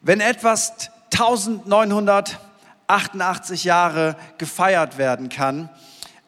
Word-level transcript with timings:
Wenn 0.00 0.20
etwas 0.20 0.90
1988 1.12 3.64
Jahre 3.64 4.16
gefeiert 4.38 4.98
werden 4.98 5.28
kann, 5.28 5.68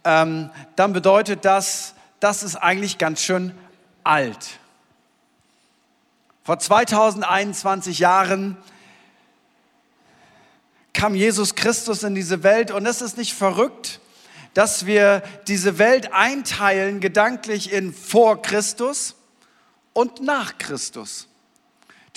ähm, 0.05 0.51
dann 0.77 0.93
bedeutet 0.93 1.45
das, 1.45 1.95
das 2.21 2.43
ist 2.43 2.57
eigentlich 2.57 2.99
ganz 2.99 3.23
schön 3.23 3.55
alt. 4.05 4.59
Vor 6.43 6.59
2021 6.59 7.99
Jahren 7.99 8.57
kam 10.95 11.15
Jesus 11.15 11.55
Christus 11.55 12.03
in 12.03 12.15
diese 12.15 12.43
Welt 12.43 12.71
und 12.71 12.87
es 12.87 13.03
ist 13.03 13.19
nicht 13.19 13.35
verrückt, 13.35 14.01
dass 14.55 14.87
wir 14.87 15.23
diese 15.47 15.79
Welt 15.79 16.13
einteilen 16.13 17.01
gedanklich 17.01 17.71
in 17.71 17.93
vor 17.93 18.43
Christus 18.43 19.15
und 19.93 20.23
nach 20.23 20.59
Christus. 20.59 21.29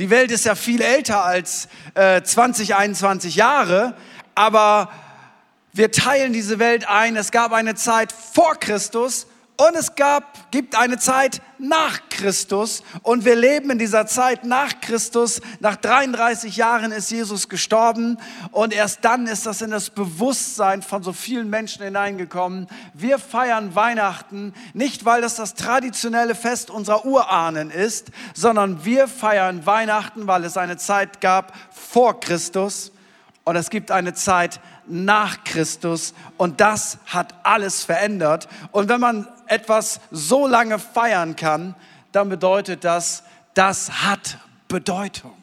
Die 0.02 0.10
Welt 0.10 0.32
ist 0.32 0.46
ja 0.46 0.56
viel 0.56 0.82
älter 0.82 1.24
als 1.24 1.68
äh, 1.94 2.24
20, 2.24 2.74
21 2.74 3.36
Jahre, 3.36 3.96
aber 4.34 4.92
wir 5.74 5.92
teilen 5.92 6.34
diese 6.34 6.58
Welt 6.58 6.90
ein. 6.90 7.16
Es 7.16 7.30
gab 7.30 7.52
eine 7.52 7.76
Zeit 7.76 8.12
vor 8.12 8.56
Christus 8.56 9.28
und 9.68 9.76
es 9.76 9.94
gab, 9.94 10.50
gibt 10.50 10.76
eine 10.76 10.98
Zeit 10.98 11.40
nach 11.60 12.00
Christus 12.10 12.82
und 13.04 13.26
wir 13.26 13.36
leben 13.36 13.70
in 13.70 13.78
dieser 13.78 14.08
Zeit 14.08 14.44
nach 14.44 14.82
Christus. 14.82 15.40
Nach 15.60 15.76
33 15.76 16.58
Jahren 16.58 16.92
ist 16.92 17.12
Jesus 17.12 17.48
gestorben 17.48 18.18
und 18.50 18.74
erst 18.74 19.06
dann 19.06 19.28
ist 19.28 19.46
das 19.46 19.62
in 19.62 19.70
das 19.70 19.92
Bewusstsein 19.92 20.82
von 20.82 21.04
so 21.04 21.14
vielen 21.14 21.52
Menschen 21.52 21.84
hineingekommen. 21.84 22.66
Wir 22.96 23.20
feiern 23.20 23.76
Weihnachten 23.76 24.54
nicht, 24.74 25.06
weil 25.06 25.22
das 25.22 25.36
das 25.36 25.54
traditionelle 25.54 26.34
Fest 26.34 26.72
unserer 26.72 27.06
Urahnen 27.06 27.70
ist, 27.70 28.08
sondern 28.34 28.84
wir 28.84 29.08
feiern 29.08 29.68
Weihnachten, 29.68 30.26
weil 30.26 30.44
es 30.44 30.58
eine 30.58 30.78
Zeit 30.78 31.22
gab 31.22 31.54
vor 31.70 32.20
Christus 32.20 32.92
und 33.44 33.56
es 33.56 33.70
gibt 33.70 33.92
eine 33.92 34.14
Zeit 34.14 34.60
nach 34.86 35.44
Christus 35.44 36.14
und 36.38 36.62
das 36.62 37.00
hat 37.08 37.34
alles 37.44 37.84
verändert. 37.84 38.48
Und 38.72 38.90
wenn 38.90 39.00
man 39.00 39.28
etwas 39.48 40.00
so 40.12 40.48
lange 40.48 40.80
feiern 40.80 41.36
kann, 41.36 41.76
dann 42.12 42.30
bedeutet 42.30 42.84
das, 42.84 43.24
das 43.54 44.04
hat 44.04 44.38
Bedeutung. 44.68 45.41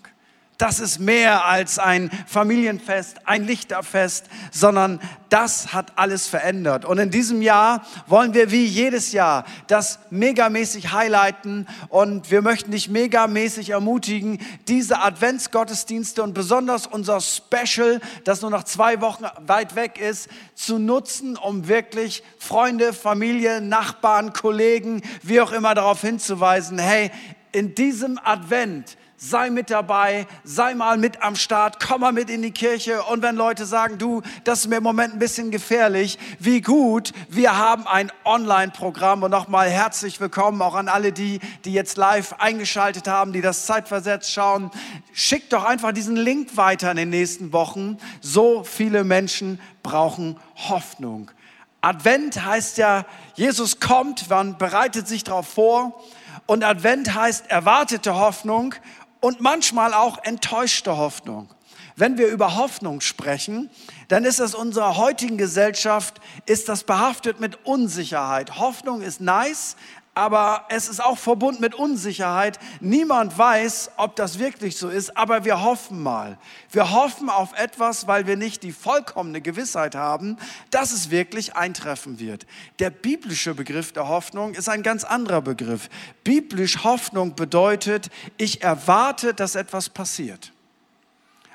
Das 0.59 0.81
ist 0.81 0.99
mehr 0.99 1.45
als 1.45 1.79
ein 1.79 2.11
Familienfest, 2.27 3.29
ein 3.29 3.47
Lichterfest, 3.47 4.27
sondern 4.51 5.01
das 5.29 5.73
hat 5.73 5.93
alles 5.95 6.27
verändert. 6.27 6.85
Und 6.85 6.99
in 6.99 7.13
diesem 7.13 7.43
Jahr 7.43 7.87
wollen 8.09 8.35
wir 8.35 8.51
wie 8.51 8.65
jedes 8.65 9.13
Jahr 9.13 9.45
das 9.69 10.01
megamäßig 10.11 10.91
highlighten 10.91 11.69
und 11.91 12.33
wir 12.33 12.43
möchten 12.43 12.73
dich 12.73 12.89
megamäßig 12.89 13.71
ermutigen, 13.71 14.41
diese 14.67 14.99
Adventsgottesdienste 14.99 16.25
und 16.25 16.35
besonders 16.35 16.89
unser 16.89 17.21
Special, 17.21 18.01
das 18.25 18.43
nur 18.43 18.51
noch 18.51 18.65
zwei 18.65 19.01
Wochen 19.01 19.27
weit 19.47 19.77
weg 19.77 20.01
ist, 20.01 20.29
zu 20.57 20.81
nutzen, 20.81 21.37
um 21.37 21.69
wirklich 21.69 22.25
Freunde, 22.37 22.93
Familie, 22.93 23.61
Nachbarn, 23.61 24.33
Kollegen, 24.33 25.03
wie 25.23 25.41
auch 25.41 25.53
immer 25.53 25.77
darauf 25.77 26.01
hinzuweisen, 26.01 26.81
hey, 26.81 27.13
in 27.53 27.77
diesem 27.77 28.19
Advent 28.25 28.98
sei 29.19 29.51
mit 29.51 29.69
dabei, 29.69 30.29
sei 30.45 30.75
mal 30.75 30.97
mit 30.97 31.23
am 31.23 31.35
Start, 31.35 31.85
komm 31.85 32.03
mal 32.03 32.13
mit 32.13 32.31
in 32.31 32.41
die 32.41 32.53
Kirche. 32.53 33.03
Und 33.03 33.21
wenn 33.21 33.35
Leute 33.35 33.67
sagen, 33.67 33.99
du, 33.99 34.23
das 34.45 34.61
ist 34.61 34.69
mir 34.69 34.77
im 34.77 34.85
Moment 34.85 35.15
ein 35.15 35.19
bisschen 35.19 35.51
gefährlich, 35.51 36.19
wie 36.39 36.61
gut, 36.61 37.13
wir 37.29 37.59
haben 37.59 37.87
ein 37.89 38.13
Online-Programm. 38.25 39.25
Und 39.25 39.33
nochmal 39.33 39.69
herzlich 39.69 40.21
willkommen 40.21 40.63
auch 40.63 40.77
an 40.77 40.89
alle 40.89 41.13
die, 41.13 41.41
die 41.65 41.73
jetzt 41.73 41.97
live 41.97 42.35
eingeschaltet 42.39 43.09
haben, 43.09 43.33
die 43.33 43.41
das 43.41 43.67
zeitversetzt 43.67 44.33
schauen. 44.33 44.71
Schickt 45.13 45.53
doch 45.53 45.65
einfach 45.65 45.93
diesen 45.93 46.17
Link 46.17 46.57
weiter 46.57 46.93
in 46.93 46.97
den 46.97 47.11
nächsten 47.11 47.53
Wochen. 47.53 47.99
So 48.21 48.63
viele 48.63 49.03
Menschen 49.03 49.61
brauchen 49.83 50.39
Hoffnung. 50.69 51.33
Advent 51.81 52.45
heißt 52.45 52.79
ja, 52.79 53.05
Jesus 53.35 53.81
kommt, 53.81 54.31
man 54.31 54.59
bereitet 54.59 55.09
sich 55.09 55.25
darauf 55.25 55.49
vor. 55.49 56.05
Und 56.47 56.65
Advent 56.65 57.15
heißt 57.15 57.51
erwartete 57.51 58.15
Hoffnung 58.15 58.75
und 59.21 59.41
manchmal 59.41 59.95
auch 59.95 60.19
enttäuschte 60.25 60.97
Hoffnung. 60.97 61.49
Wenn 61.97 62.17
wir 62.17 62.29
über 62.29 62.55
Hoffnung 62.55 63.01
sprechen, 63.01 63.71
dann 64.07 64.25
ist 64.25 64.39
das 64.39 64.55
unserer 64.55 64.97
heutigen 64.97 65.37
Gesellschaft, 65.37 66.21
ist 66.47 66.69
das 66.69 66.85
behaftet 66.85 67.41
mit 67.41 67.67
Unsicherheit. 67.67 68.61
Hoffnung 68.61 69.03
ist 69.03 69.21
nice, 69.21 69.75
aber 70.19 70.65
es 70.69 70.89
ist 70.89 71.01
auch 71.01 71.17
verbunden 71.17 71.61
mit 71.61 71.77
Unsicherheit. 71.77 72.59
Niemand 72.81 73.39
weiß, 73.39 73.93
ob 73.99 74.17
das 74.17 74.41
wirklich 74.41 74.77
so 74.77 74.89
ist, 74.89 75.17
aber 75.17 75.45
wir 75.45 75.63
hoffen 75.63 76.03
mal. 76.03 76.39
Wir 76.73 76.91
hoffen 76.91 77.31
auf 77.31 77.57
etwas, 77.57 78.09
weil 78.09 78.27
wir 78.27 78.37
nicht 78.37 78.65
die 78.65 78.73
vollkommene 78.73 79.41
Gewissheit 79.41 79.95
haben, 79.95 80.37
dass 80.73 80.91
es 80.91 81.13
wirklich 81.13 81.55
eintreffen 81.55 82.19
wird. 82.19 82.47
Der 82.81 82.91
biblische 82.91 83.55
Begriff 83.55 83.93
der 83.93 84.09
Hoffnung 84.09 84.55
ist 84.55 84.69
ein 84.69 84.83
ganz 84.83 85.05
anderer 85.05 85.41
Begriff. 85.41 85.89
Biblisch 86.25 86.83
Hoffnung 86.83 87.37
bedeutet, 87.37 88.11
ich 88.39 88.63
erwarte, 88.63 89.35
dass 89.35 89.55
etwas 89.55 89.89
passiert. 89.89 90.53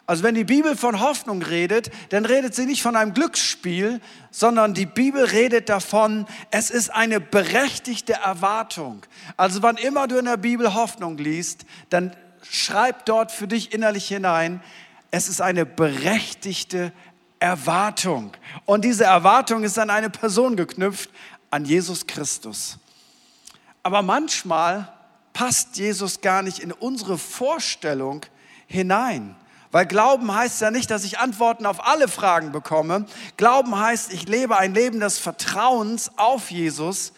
Also 0.06 0.24
wenn 0.24 0.36
die 0.36 0.44
Bibel 0.44 0.76
von 0.76 1.00
Hoffnung 1.00 1.42
redet, 1.42 1.90
dann 2.10 2.26
redet 2.26 2.54
sie 2.54 2.66
nicht 2.66 2.82
von 2.82 2.98
einem 2.98 3.14
Glücksspiel, 3.14 4.02
sondern 4.32 4.74
die 4.74 4.86
Bibel 4.86 5.24
redet 5.24 5.70
davon, 5.70 6.26
es 6.52 6.70
ist 6.70 6.90
eine 6.90 7.22
berechtigte 7.22 8.14
Erwartung. 8.14 9.04
Also 9.38 9.62
wann 9.62 9.78
immer 9.78 10.08
du 10.08 10.18
in 10.18 10.26
der 10.26 10.38
Bibel 10.38 10.74
Hoffnung 10.74 11.18
liest, 11.18 11.66
dann 11.90 12.14
schreib 12.42 13.06
dort 13.06 13.32
für 13.32 13.48
dich 13.48 13.74
innerlich 13.74 14.08
hinein, 14.08 14.62
es 15.12 15.30
ist 15.30 15.42
eine 15.42 15.66
berechtigte 15.66 16.92
Erwartung. 17.40 18.32
Und 18.66 18.84
diese 18.84 19.06
Erwartung 19.06 19.64
ist 19.64 19.80
an 19.80 19.90
eine 19.90 20.10
Person 20.10 20.58
geknüpft, 20.58 21.10
an 21.50 21.64
Jesus 21.64 22.08
Christus. 22.08 22.78
Aber 23.84 24.02
manchmal 24.02 24.92
passt 25.34 25.78
Jesus 25.78 26.20
gar 26.22 26.42
nicht 26.42 26.60
in 26.60 26.72
unsere 26.72 27.18
Vorstellung 27.18 28.26
hinein. 28.68 29.36
Weil 29.74 29.88
Glauben 29.88 30.32
heißt 30.32 30.62
ja 30.62 30.70
nicht, 30.70 30.92
dass 30.92 31.04
ich 31.04 31.18
Antworten 31.18 31.66
auf 31.66 31.88
alle 31.88 32.08
Fragen 32.08 32.52
bekomme. 32.52 33.08
Glauben 33.38 33.76
heißt, 33.76 34.14
ich 34.14 34.28
lebe 34.28 34.56
ein 34.56 34.76
Leben 34.76 35.00
des 35.00 35.18
Vertrauens 35.18 36.12
auf 36.16 36.52
Jesus. 36.52 37.12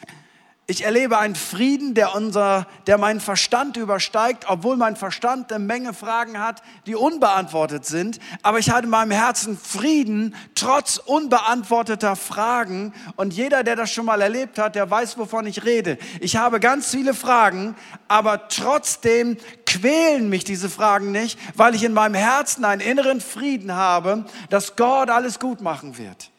Ich 0.67 0.83
erlebe 0.83 1.19
einen 1.19 1.35
Frieden, 1.35 1.93
der, 1.93 2.15
unser, 2.15 2.65
der 2.87 2.97
meinen 2.97 3.19
Verstand 3.19 3.77
übersteigt, 3.77 4.45
obwohl 4.47 4.77
mein 4.77 4.95
Verstand 4.95 5.53
eine 5.53 5.63
Menge 5.63 5.93
Fragen 5.93 6.39
hat, 6.39 6.63
die 6.87 6.95
unbeantwortet 6.95 7.85
sind. 7.85 8.17
Aber 8.41 8.57
ich 8.57 8.71
hatte 8.71 8.85
in 8.85 8.89
meinem 8.89 9.11
Herzen 9.11 9.59
Frieden, 9.59 10.33
trotz 10.55 10.97
unbeantworteter 10.97 12.15
Fragen. 12.15 12.93
Und 13.15 13.33
jeder, 13.33 13.63
der 13.63 13.75
das 13.75 13.91
schon 13.91 14.07
mal 14.07 14.21
erlebt 14.21 14.57
hat, 14.57 14.73
der 14.73 14.89
weiß, 14.89 15.19
wovon 15.19 15.45
ich 15.45 15.65
rede. 15.65 15.99
Ich 16.19 16.35
habe 16.35 16.59
ganz 16.59 16.89
viele 16.89 17.13
Fragen, 17.13 17.75
aber 18.07 18.47
trotzdem 18.47 19.37
quälen 19.67 20.29
mich 20.29 20.45
diese 20.45 20.69
Fragen 20.69 21.11
nicht, 21.11 21.37
weil 21.55 21.75
ich 21.75 21.83
in 21.83 21.93
meinem 21.93 22.15
Herzen 22.15 22.65
einen 22.65 22.81
inneren 22.81 23.21
Frieden 23.21 23.75
habe, 23.75 24.25
dass 24.49 24.75
Gott 24.75 25.11
alles 25.11 25.39
gut 25.39 25.61
machen 25.61 25.99
wird. 25.99 26.31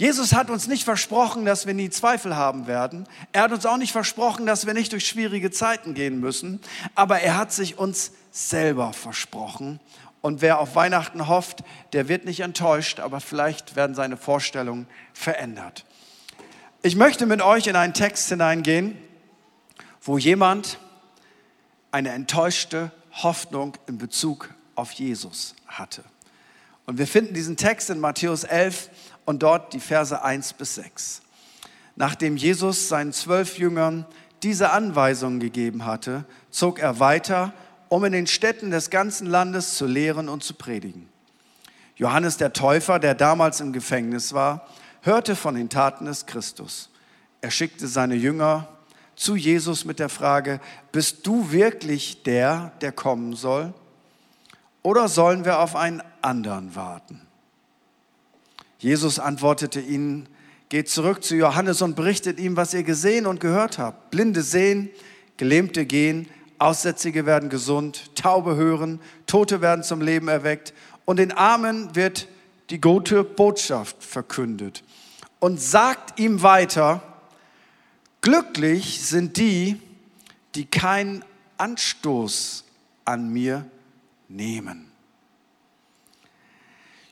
Jesus 0.00 0.32
hat 0.32 0.48
uns 0.48 0.66
nicht 0.66 0.84
versprochen, 0.84 1.44
dass 1.44 1.66
wir 1.66 1.74
nie 1.74 1.90
Zweifel 1.90 2.34
haben 2.34 2.66
werden. 2.66 3.06
Er 3.32 3.42
hat 3.42 3.52
uns 3.52 3.66
auch 3.66 3.76
nicht 3.76 3.92
versprochen, 3.92 4.46
dass 4.46 4.64
wir 4.64 4.72
nicht 4.72 4.92
durch 4.92 5.06
schwierige 5.06 5.50
Zeiten 5.50 5.92
gehen 5.92 6.20
müssen. 6.20 6.58
Aber 6.94 7.20
er 7.20 7.36
hat 7.36 7.52
sich 7.52 7.76
uns 7.76 8.12
selber 8.30 8.94
versprochen. 8.94 9.78
Und 10.22 10.40
wer 10.40 10.58
auf 10.58 10.74
Weihnachten 10.74 11.28
hofft, 11.28 11.64
der 11.92 12.08
wird 12.08 12.24
nicht 12.24 12.40
enttäuscht, 12.40 12.98
aber 12.98 13.20
vielleicht 13.20 13.76
werden 13.76 13.94
seine 13.94 14.16
Vorstellungen 14.16 14.86
verändert. 15.12 15.84
Ich 16.80 16.96
möchte 16.96 17.26
mit 17.26 17.42
euch 17.42 17.66
in 17.66 17.76
einen 17.76 17.92
Text 17.92 18.26
hineingehen, 18.30 18.96
wo 20.00 20.16
jemand 20.16 20.78
eine 21.90 22.12
enttäuschte 22.12 22.90
Hoffnung 23.22 23.76
in 23.86 23.98
Bezug 23.98 24.48
auf 24.76 24.92
Jesus 24.92 25.54
hatte. 25.66 26.02
Und 26.86 26.98
wir 26.98 27.06
finden 27.06 27.34
diesen 27.34 27.56
Text 27.56 27.90
in 27.90 28.00
Matthäus 28.00 28.42
11 28.42 28.88
und 29.30 29.44
dort 29.44 29.72
die 29.74 29.80
Verse 29.80 30.22
1 30.22 30.54
bis 30.54 30.74
6. 30.74 31.22
Nachdem 31.94 32.36
Jesus 32.36 32.88
seinen 32.88 33.12
zwölf 33.12 33.58
Jüngern 33.58 34.04
diese 34.42 34.70
Anweisungen 34.70 35.38
gegeben 35.38 35.84
hatte, 35.84 36.24
zog 36.50 36.80
er 36.80 36.98
weiter, 36.98 37.52
um 37.88 38.04
in 38.04 38.12
den 38.12 38.26
Städten 38.26 38.72
des 38.72 38.90
ganzen 38.90 39.28
Landes 39.28 39.76
zu 39.76 39.86
lehren 39.86 40.28
und 40.28 40.42
zu 40.42 40.54
predigen. 40.54 41.08
Johannes 41.94 42.38
der 42.38 42.52
Täufer, 42.52 42.98
der 42.98 43.14
damals 43.14 43.60
im 43.60 43.72
Gefängnis 43.72 44.32
war, 44.32 44.66
hörte 45.02 45.36
von 45.36 45.54
den 45.54 45.68
Taten 45.68 46.06
des 46.06 46.26
Christus. 46.26 46.90
Er 47.40 47.52
schickte 47.52 47.86
seine 47.86 48.16
Jünger 48.16 48.66
zu 49.14 49.36
Jesus 49.36 49.84
mit 49.84 50.00
der 50.00 50.08
Frage, 50.08 50.58
bist 50.90 51.24
du 51.24 51.52
wirklich 51.52 52.24
der, 52.24 52.72
der 52.80 52.90
kommen 52.90 53.34
soll? 53.36 53.74
Oder 54.82 55.06
sollen 55.06 55.44
wir 55.44 55.60
auf 55.60 55.76
einen 55.76 56.02
anderen 56.20 56.74
warten? 56.74 57.29
Jesus 58.80 59.18
antwortete 59.18 59.78
ihnen, 59.78 60.26
geht 60.70 60.88
zurück 60.88 61.22
zu 61.22 61.36
Johannes 61.36 61.82
und 61.82 61.96
berichtet 61.96 62.40
ihm, 62.40 62.56
was 62.56 62.72
ihr 62.72 62.82
gesehen 62.82 63.26
und 63.26 63.38
gehört 63.38 63.76
habt. 63.78 64.10
Blinde 64.10 64.42
sehen, 64.42 64.88
Gelähmte 65.36 65.84
gehen, 65.84 66.26
Aussätzige 66.58 67.26
werden 67.26 67.50
gesund, 67.50 68.14
Taube 68.16 68.56
hören, 68.56 69.00
Tote 69.26 69.60
werden 69.60 69.84
zum 69.84 70.00
Leben 70.00 70.28
erweckt 70.28 70.72
und 71.04 71.18
den 71.18 71.30
Armen 71.30 71.94
wird 71.94 72.26
die 72.70 72.80
gute 72.80 73.22
Botschaft 73.22 74.02
verkündet. 74.02 74.82
Und 75.40 75.60
sagt 75.60 76.18
ihm 76.18 76.42
weiter, 76.42 77.02
glücklich 78.22 79.02
sind 79.02 79.36
die, 79.36 79.78
die 80.54 80.64
keinen 80.64 81.22
Anstoß 81.58 82.64
an 83.04 83.30
mir 83.30 83.66
nehmen. 84.28 84.90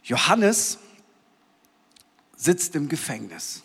Johannes 0.02 0.78
sitzt 2.38 2.74
im 2.74 2.88
Gefängnis. 2.88 3.62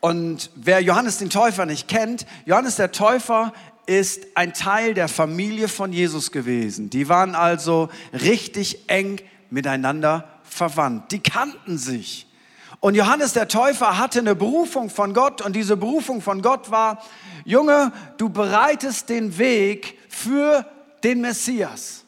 Und 0.00 0.50
wer 0.54 0.80
Johannes 0.80 1.18
den 1.18 1.28
Täufer 1.28 1.66
nicht 1.66 1.88
kennt, 1.88 2.26
Johannes 2.46 2.76
der 2.76 2.92
Täufer 2.92 3.52
ist 3.86 4.26
ein 4.34 4.54
Teil 4.54 4.94
der 4.94 5.08
Familie 5.08 5.68
von 5.68 5.92
Jesus 5.92 6.32
gewesen. 6.32 6.90
Die 6.90 7.08
waren 7.08 7.34
also 7.34 7.90
richtig 8.12 8.88
eng 8.88 9.20
miteinander 9.50 10.28
verwandt. 10.44 11.12
Die 11.12 11.20
kannten 11.20 11.76
sich. 11.76 12.26
Und 12.80 12.94
Johannes 12.94 13.32
der 13.32 13.48
Täufer 13.48 13.98
hatte 13.98 14.20
eine 14.20 14.34
Berufung 14.34 14.90
von 14.90 15.12
Gott 15.14 15.42
und 15.42 15.56
diese 15.56 15.76
Berufung 15.76 16.20
von 16.20 16.42
Gott 16.42 16.70
war, 16.70 17.02
Junge, 17.44 17.92
du 18.16 18.28
bereitest 18.28 19.08
den 19.08 19.38
Weg 19.38 19.98
für 20.08 20.66
den 21.02 21.20
Messias. 21.20 22.05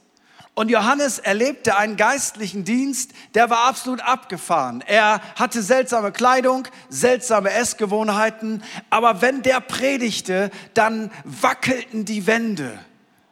Und 0.59 0.73
Johannes 0.73 1.21
erlebte 1.21 1.77
einen 1.77 1.95
geistlichen 1.95 2.65
Dienst, 2.65 3.13
der 3.37 3.49
war 3.49 3.69
absolut 3.69 4.01
abgefahren. 4.01 4.83
Er 4.85 5.21
hatte 5.37 5.63
seltsame 5.63 6.11
Kleidung, 6.11 6.67
seltsame 6.89 7.53
Essgewohnheiten, 7.53 8.65
aber 8.91 9.23
wenn 9.23 9.43
der 9.43 9.61
predigte, 9.61 10.51
dann 10.75 11.13
wackelten 11.23 12.05
die 12.05 12.27
Wände 12.27 12.77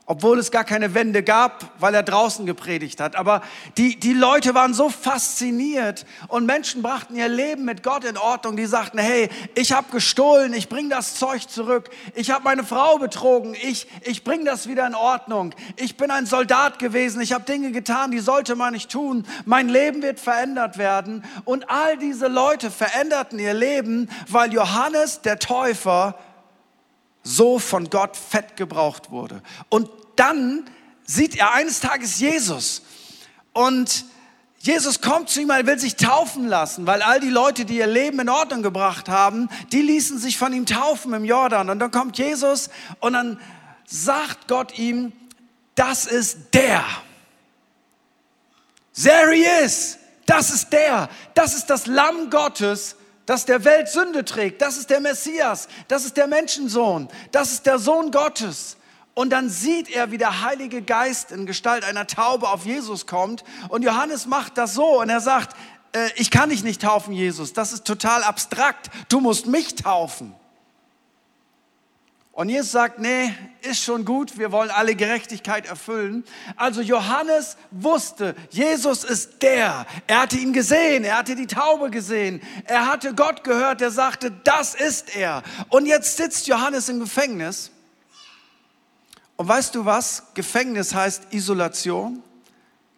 obwohl 0.07 0.39
es 0.39 0.53
gar 0.53 0.63
keine 0.63 0.95
Wände 0.95 1.25
gab, 1.25 1.73
weil 1.81 1.93
er 1.93 2.05
draußen 2.05 2.47
gepredigt 2.47 3.01
hat. 3.01 3.17
Aber 3.17 3.43
die, 3.77 3.99
die 3.99 4.13
Leute 4.13 4.55
waren 4.55 4.73
so 4.73 4.89
fasziniert 4.89 6.07
und 6.29 6.47
Menschen 6.47 6.81
brachten 6.81 7.17
ihr 7.17 7.29
Leben 7.29 7.65
mit 7.65 7.83
Gott 7.83 8.05
in 8.05 8.17
Ordnung. 8.17 8.57
Die 8.57 8.67
sagten, 8.67 8.99
hey, 8.99 9.29
ich 9.57 9.73
habe 9.73 9.91
gestohlen, 9.91 10.55
ich 10.55 10.69
bring 10.69 10.89
das 10.89 11.17
Zeug 11.17 11.51
zurück. 11.51 11.91
Ich 12.15 12.31
habe 12.31 12.45
meine 12.45 12.63
Frau 12.63 12.99
betrogen, 12.99 13.57
ich, 13.61 13.89
ich 14.03 14.23
bring 14.23 14.45
das 14.45 14.69
wieder 14.69 14.87
in 14.87 14.95
Ordnung. 14.95 15.53
Ich 15.75 15.97
bin 15.97 16.13
ein 16.13 16.27
Soldat 16.27 16.79
gewesen, 16.79 17.21
ich 17.21 17.33
habe 17.33 17.45
Dinge 17.45 17.73
getan, 17.73 18.13
die 18.13 18.21
sollte 18.21 18.55
man 18.55 18.75
nicht 18.75 18.91
tun. 18.91 19.27
Mein 19.45 19.69
Leben 19.69 20.03
wird 20.03 20.21
verändert 20.21 20.79
werden. 20.79 21.25
Und 21.45 21.69
all 21.69 21.99
diese 21.99 22.29
Leute 22.29 22.71
veränderten 22.71 23.41
ihr 23.41 23.55
Leben, 23.55 24.09
weil 24.29 24.53
Johannes 24.53 25.21
der 25.23 25.41
Täufer 25.41 26.17
so 27.27 27.59
von 27.59 27.91
Gott 27.91 28.17
fett 28.17 28.57
gebraucht 28.57 29.11
wurde. 29.11 29.43
Und 29.69 29.91
dann 30.15 30.65
sieht 31.05 31.37
er 31.37 31.53
eines 31.53 31.81
Tages 31.81 32.21
Jesus 32.21 32.83
und 33.53 34.05
Jesus 34.59 35.01
kommt 35.01 35.29
zu 35.29 35.41
ihm, 35.41 35.51
er 35.51 35.67
will 35.67 35.79
sich 35.79 35.97
taufen 35.97 36.47
lassen, 36.47 36.87
weil 36.87 37.03
all 37.03 37.21
die 37.21 37.31
Leute, 37.31 37.65
die 37.65 37.79
ihr 37.79 37.87
Leben 37.87 38.19
in 38.21 38.29
Ordnung 38.29 38.63
gebracht 38.63 39.09
haben, 39.09 39.49
die 39.71 39.83
ließen 39.83 40.19
sich 40.19 40.39
von 40.39 40.53
ihm 40.53 40.67
taufen 40.67 41.13
im 41.15 41.25
Jordan. 41.25 41.71
Und 41.71 41.79
dann 41.79 41.93
kommt 41.93 42.19
Jesus 42.19 42.71
und 42.99 43.13
dann 43.13 43.41
sagt 43.87 44.49
Gott 44.49 44.77
ihm, 44.79 45.13
das 45.77 46.07
ist 46.07 46.55
der. 46.55 46.85
There 49.01 49.33
he 49.33 49.45
is. 49.65 49.99
Das 50.25 50.51
ist 50.51 50.71
der. 50.73 51.09
Das 51.35 51.55
ist 51.55 51.67
das 51.67 51.87
Lamm 51.87 52.31
Gottes, 52.31 52.97
das 53.27 53.45
der 53.45 53.65
Welt 53.65 53.89
Sünde 53.89 54.25
trägt. 54.25 54.63
Das 54.63 54.77
ist 54.77 54.89
der 54.89 55.01
Messias. 55.01 55.69
Das 55.89 56.05
ist 56.05 56.17
der 56.17 56.29
Menschensohn. 56.29 57.09
Das 57.33 57.53
ist 57.53 57.67
der 57.67 57.79
Sohn 57.79 58.11
Gottes. 58.11 58.77
Und 59.15 59.31
dann 59.31 59.49
sieht 59.49 59.89
er, 59.89 60.11
wie 60.11 60.19
der 60.19 60.43
Heilige 60.43 60.83
Geist 60.83 61.33
in 61.33 61.47
Gestalt 61.47 61.85
einer 61.85 62.07
Taube 62.07 62.49
auf 62.49 62.67
Jesus 62.67 63.07
kommt. 63.07 63.45
Und 63.69 63.83
Johannes 63.83 64.27
macht 64.27 64.59
das 64.59 64.75
so 64.75 65.01
und 65.01 65.09
er 65.09 65.21
sagt, 65.21 65.57
äh, 65.93 66.11
ich 66.17 66.31
kann 66.31 66.51
dich 66.51 66.63
nicht 66.63 66.83
taufen, 66.83 67.13
Jesus. 67.13 67.53
Das 67.53 67.73
ist 67.73 67.85
total 67.85 68.23
abstrakt. 68.23 68.91
Du 69.09 69.21
musst 69.21 69.47
mich 69.47 69.75
taufen. 69.75 70.35
Und 72.37 72.51
Jesus 72.51 72.73
sagt, 72.73 72.99
nee, 72.99 73.35
ist 73.63 73.83
schon 73.83 74.05
gut, 74.05 74.37
wir 74.37 74.53
wollen 74.53 74.69
alle 74.69 74.95
Gerechtigkeit 74.95 75.65
erfüllen. 75.65 76.23
Also 76.57 76.83
Johannes 76.83 77.57
wusste, 77.71 78.35
Jesus 78.51 79.05
ist 79.05 79.43
der. 79.43 79.87
Er 80.07 80.21
hatte 80.21 80.37
ihn 80.37 80.53
gesehen, 80.53 81.05
er 81.05 81.17
hatte 81.17 81.35
die 81.35 81.47
Taube 81.47 81.89
gesehen, 81.91 82.43
er 82.67 82.89
hatte 82.89 83.15
Gott 83.15 83.43
gehört, 83.43 83.81
der 83.81 83.91
sagte, 83.91 84.31
das 84.45 84.75
ist 84.75 85.17
er. 85.17 85.45
Und 85.71 85.87
jetzt 85.87 86.19
sitzt 86.19 86.47
Johannes 86.47 86.91
im 86.91 87.01
Gefängnis. 87.01 87.71
Und 89.37 89.49
weißt 89.49 89.75
du 89.75 89.87
was? 89.87 90.25
Gefängnis 90.35 90.95
heißt 90.95 91.33
Isolation. 91.33 92.23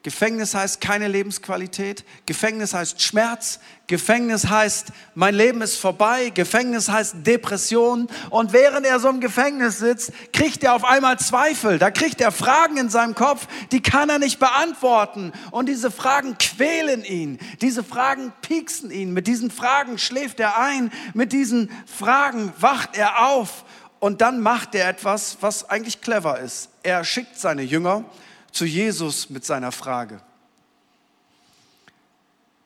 Gefängnis 0.09 0.55
heißt 0.55 0.81
keine 0.81 1.07
Lebensqualität. 1.07 2.03
Gefängnis 2.25 2.73
heißt 2.73 3.03
Schmerz. 3.03 3.61
Gefängnis 3.89 4.49
heißt, 4.49 4.87
mein 5.15 5.35
Leben 5.35 5.61
ist 5.61 5.77
vorbei. 5.77 6.31
Gefängnis 6.31 6.89
heißt 6.89 7.27
Depression. 7.27 8.09
Und 8.31 8.55
während 8.55 8.87
er 8.87 9.01
so 9.01 9.11
im 9.11 9.21
Gefängnis 9.21 9.81
sitzt, 9.81 10.13
kriegt 10.33 10.65
er 10.65 10.73
auf 10.73 10.87
einmal 10.87 11.19
Zweifel. 11.19 11.79
Da 11.79 11.91
kriegt 11.91 12.23
er 12.23 12.33
Fragen 12.33 12.79
in 12.79 12.89
seinem 12.89 13.15
Kopf, 13.15 13.49
die 13.71 13.83
kann 13.83 14.09
er 14.09 14.19
nicht 14.19 14.39
beantworten. 14.39 15.31
Und 15.51 15.69
diese 15.69 15.91
Fragen 15.91 16.39
quälen 16.39 17.05
ihn. 17.05 17.39
Diese 17.61 17.85
Fragen 17.85 18.33
pieksen 18.41 18.91
ihn. 18.91 19.13
Mit 19.13 19.27
diesen 19.27 19.51
Fragen 19.51 19.99
schläft 19.99 20.41
er 20.41 20.59
ein. 20.59 20.91
Mit 21.13 21.35
diesen 21.35 21.71
Fragen 21.85 22.51
wacht 22.59 22.97
er 22.97 23.27
auf. 23.27 23.67
Und 24.01 24.23
dann 24.23 24.41
macht 24.41 24.75
er 24.75 24.89
etwas, 24.89 25.37
was 25.43 25.69
eigentlich 25.69 26.01
clever 26.01 26.39
ist. 26.39 26.71
Er 26.83 27.05
schickt 27.05 27.39
seine 27.39 27.61
Jünger 27.61 28.07
zu 28.53 28.65
Jesus 28.65 29.31
mit 29.31 29.45
seiner 29.45 29.73
Frage. 29.73 30.21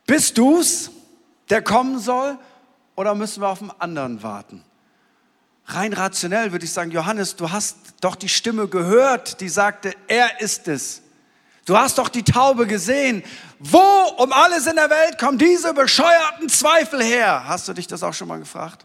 Bist 0.06 0.36
du's, 0.38 0.90
der 1.50 1.62
kommen 1.62 1.98
soll, 1.98 2.38
oder 2.96 3.14
müssen 3.14 3.42
wir 3.42 3.48
auf 3.48 3.60
einen 3.60 3.72
anderen 3.78 4.22
warten? 4.22 4.64
Rein 5.66 5.92
rationell 5.92 6.52
würde 6.52 6.64
ich 6.64 6.72
sagen, 6.72 6.90
Johannes, 6.90 7.36
du 7.36 7.50
hast 7.50 7.76
doch 8.00 8.16
die 8.16 8.28
Stimme 8.28 8.68
gehört, 8.68 9.40
die 9.40 9.48
sagte, 9.48 9.94
er 10.08 10.40
ist 10.40 10.68
es. 10.68 11.02
Du 11.64 11.78
hast 11.78 11.98
doch 11.98 12.08
die 12.08 12.24
Taube 12.24 12.66
gesehen. 12.66 13.22
Wo 13.60 13.78
um 14.18 14.32
alles 14.32 14.66
in 14.66 14.74
der 14.74 14.90
Welt 14.90 15.18
kommen 15.18 15.38
diese 15.38 15.72
bescheuerten 15.72 16.48
Zweifel 16.48 17.02
her? 17.02 17.44
Hast 17.46 17.68
du 17.68 17.72
dich 17.72 17.86
das 17.86 18.02
auch 18.02 18.12
schon 18.12 18.26
mal 18.26 18.40
gefragt? 18.40 18.84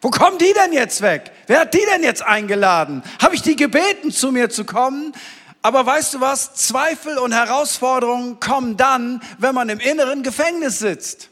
Wo 0.00 0.10
kommen 0.10 0.38
die 0.38 0.52
denn 0.54 0.72
jetzt 0.72 1.02
weg? 1.02 1.30
Wer 1.46 1.60
hat 1.60 1.74
die 1.74 1.84
denn 1.92 2.02
jetzt 2.02 2.22
eingeladen? 2.22 3.02
Habe 3.20 3.34
ich 3.34 3.42
die 3.42 3.56
gebeten, 3.56 4.10
zu 4.10 4.32
mir 4.32 4.48
zu 4.48 4.64
kommen? 4.64 5.12
Aber 5.66 5.84
weißt 5.84 6.14
du 6.14 6.20
was? 6.20 6.54
Zweifel 6.54 7.18
und 7.18 7.32
Herausforderungen 7.32 8.38
kommen 8.38 8.76
dann, 8.76 9.20
wenn 9.38 9.52
man 9.52 9.68
im 9.68 9.80
inneren 9.80 10.22
Gefängnis 10.22 10.78
sitzt. 10.78 11.28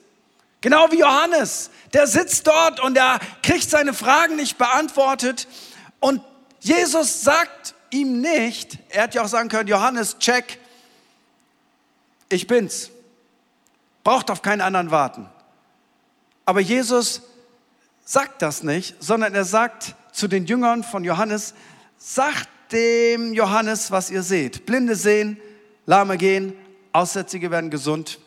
Genau 0.60 0.90
wie 0.90 0.98
Johannes. 0.98 1.70
Der 1.92 2.08
sitzt 2.08 2.44
dort 2.48 2.80
und 2.80 2.98
er 2.98 3.20
kriegt 3.44 3.70
seine 3.70 3.94
Fragen 3.94 4.34
nicht 4.34 4.58
beantwortet. 4.58 5.46
Und 6.00 6.20
Jesus 6.58 7.22
sagt 7.22 7.76
ihm 7.90 8.22
nicht, 8.22 8.76
er 8.88 9.04
hätte 9.04 9.18
ja 9.18 9.22
auch 9.22 9.28
sagen 9.28 9.48
können, 9.48 9.68
Johannes, 9.68 10.18
check, 10.18 10.58
ich 12.28 12.48
bin's. 12.48 12.90
Braucht 14.02 14.32
auf 14.32 14.42
keinen 14.42 14.62
anderen 14.62 14.90
warten. 14.90 15.28
Aber 16.44 16.58
Jesus 16.58 17.22
sagt 18.04 18.42
das 18.42 18.64
nicht, 18.64 18.96
sondern 18.98 19.32
er 19.32 19.44
sagt 19.44 19.94
zu 20.10 20.26
den 20.26 20.44
Jüngern 20.46 20.82
von 20.82 21.04
Johannes, 21.04 21.54
sagt 21.98 22.48
dem 22.72 23.34
Johannes, 23.34 23.90
was 23.90 24.10
ihr 24.10 24.22
seht. 24.22 24.66
Blinde 24.66 24.96
sehen, 24.96 25.38
Lahme 25.86 26.16
gehen, 26.16 26.54
Aussätzige 26.92 27.50
werden 27.50 27.70
gesund, 27.70 28.20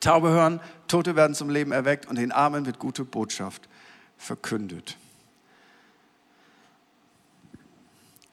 Taube 0.00 0.30
hören, 0.30 0.60
Tote 0.88 1.16
werden 1.16 1.34
zum 1.34 1.50
Leben 1.50 1.72
erweckt 1.72 2.06
und 2.06 2.16
den 2.16 2.32
Armen 2.32 2.66
wird 2.66 2.78
gute 2.78 3.04
Botschaft 3.04 3.68
verkündet. 4.16 4.96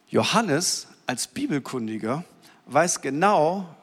Johannes 0.09 0.87
als 1.05 1.27
Bibelkundiger 1.27 2.23
weiß 2.65 3.01
genau, 3.01 3.73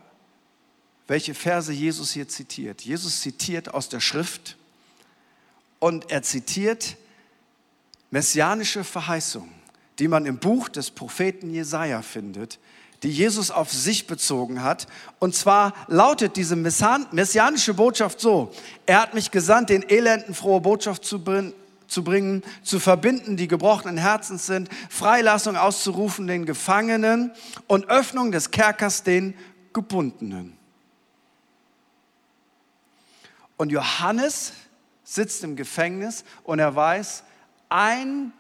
welche 1.07 1.35
Verse 1.35 1.73
Jesus 1.73 2.13
hier 2.13 2.29
zitiert. 2.29 2.83
Jesus 2.83 3.21
zitiert 3.21 3.73
aus 3.73 3.89
der 3.89 4.01
Schrift 4.01 4.57
und 5.79 6.11
er 6.11 6.23
zitiert 6.23 6.97
messianische 8.11 8.85
Verheißungen 8.85 9.64
die 9.99 10.09
man 10.09 10.27
im 10.27 10.39
Buch 10.39 10.69
des 10.69 10.91
Propheten 10.91 11.51
Jesaja 11.51 12.03
findet, 12.03 12.59
die 13.03 13.11
Jesus 13.11 13.51
auf 13.51 13.71
sich 13.73 14.07
bezogen 14.07 14.63
hat. 14.63 14.87
Und 15.19 15.35
zwar 15.35 15.75
lautet 15.89 16.37
diese 16.37 16.57
messianische 16.57 17.75
Botschaft 17.75 18.21
so: 18.21 18.53
Er 18.87 19.03
hat 19.03 19.15
mich 19.15 19.31
gesandt, 19.31 19.71
den 19.71 19.83
Elenden 19.89 20.35
frohe 20.35 20.61
Botschaft 20.61 21.05
zu 21.05 21.23
bringen 21.23 21.53
zu 21.87 22.03
bringen, 22.03 22.43
zu 22.63 22.81
verbinden, 22.81 23.37
die 23.37 23.47
gebrochenen 23.47 23.99
Herzens 23.99 24.47
sind, 24.47 24.69
Freilassung 24.89 25.57
auszurufen 25.57 26.27
den 26.27 26.47
Gefangenen 26.47 27.33
und 27.67 27.89
Öffnung 27.89 28.33
des 28.33 28.51
Kerkers 28.51 29.03
den 29.03 29.35
Gebundenen. 29.73 30.57
Und 33.57 33.71
Johannes 33.71 34.53
sitzt 35.05 35.45
im 35.45 35.57
Gefängnis 35.57 36.25
und 36.43 36.59
er 36.59 36.75
weiß, 36.75 37.23
ein 37.69 38.33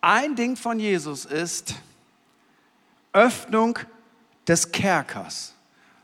Ein 0.00 0.36
Ding 0.36 0.56
von 0.56 0.78
Jesus 0.78 1.24
ist 1.24 1.74
Öffnung 3.12 3.78
des 4.46 4.70
Kerkers. 4.70 5.54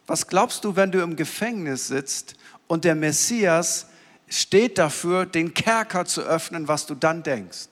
Was 0.07 0.27
glaubst 0.27 0.65
du, 0.65 0.77
wenn 0.77 0.91
du 0.91 1.01
im 1.01 1.17
Gefängnis 1.17 1.89
sitzt 1.89 2.35
und 2.67 2.85
der 2.85 2.95
Messias 2.95 3.87
steht 4.29 4.79
dafür, 4.79 5.27
den 5.27 5.55
Kerker 5.55 6.05
zu 6.05 6.23
öffnen, 6.23 6.69
was 6.69 6.87
du 6.87 6.95
dann 6.95 7.23
denkst? 7.23 7.69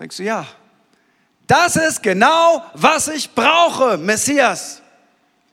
Denkst 0.00 0.16
du, 0.16 0.24
ja, 0.24 0.46
das 1.46 1.76
ist 1.76 2.02
genau, 2.02 2.64
was 2.74 3.08
ich 3.08 3.30
brauche, 3.32 3.98
Messias. 3.98 4.82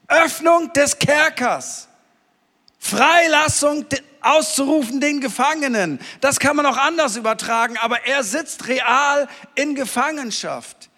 Öffnung 0.08 0.72
des 0.72 0.98
Kerkers. 0.98 1.88
Freilassung 2.78 3.86
auszurufen 4.24 5.00
den 5.00 5.20
Gefangenen. 5.20 6.00
Das 6.20 6.40
kann 6.40 6.56
man 6.56 6.66
auch 6.66 6.76
anders 6.76 7.16
übertragen, 7.16 7.76
aber 7.78 8.06
er 8.06 8.24
sitzt 8.24 8.68
real 8.68 9.28
in 9.54 9.74
Gefangenschaft. 9.74 10.90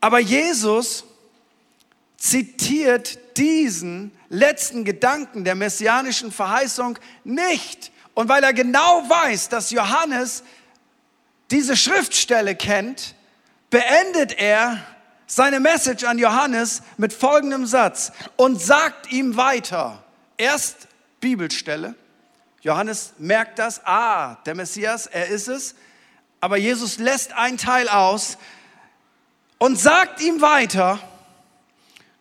Aber 0.00 0.18
Jesus 0.18 1.04
zitiert 2.16 3.18
diesen 3.36 4.12
letzten 4.28 4.84
Gedanken 4.84 5.44
der 5.44 5.54
messianischen 5.54 6.32
Verheißung 6.32 6.98
nicht. 7.24 7.92
Und 8.14 8.28
weil 8.28 8.44
er 8.44 8.52
genau 8.52 9.08
weiß, 9.08 9.48
dass 9.48 9.70
Johannes 9.70 10.44
diese 11.50 11.76
Schriftstelle 11.76 12.54
kennt, 12.54 13.14
beendet 13.70 14.38
er 14.38 14.84
seine 15.26 15.60
Message 15.60 16.04
an 16.04 16.18
Johannes 16.18 16.82
mit 16.96 17.12
folgendem 17.12 17.66
Satz 17.66 18.12
und 18.36 18.60
sagt 18.60 19.12
ihm 19.12 19.36
weiter. 19.36 20.02
Erst 20.36 20.88
Bibelstelle. 21.20 21.94
Johannes 22.62 23.14
merkt 23.18 23.58
das, 23.58 23.80
ah, 23.84 24.36
der 24.44 24.54
Messias, 24.54 25.06
er 25.06 25.28
ist 25.28 25.48
es. 25.48 25.74
Aber 26.40 26.56
Jesus 26.56 26.98
lässt 26.98 27.32
einen 27.32 27.58
Teil 27.58 27.88
aus 27.88 28.38
und 29.58 29.78
sagt 29.78 30.22
ihm 30.22 30.40
weiter, 30.40 30.98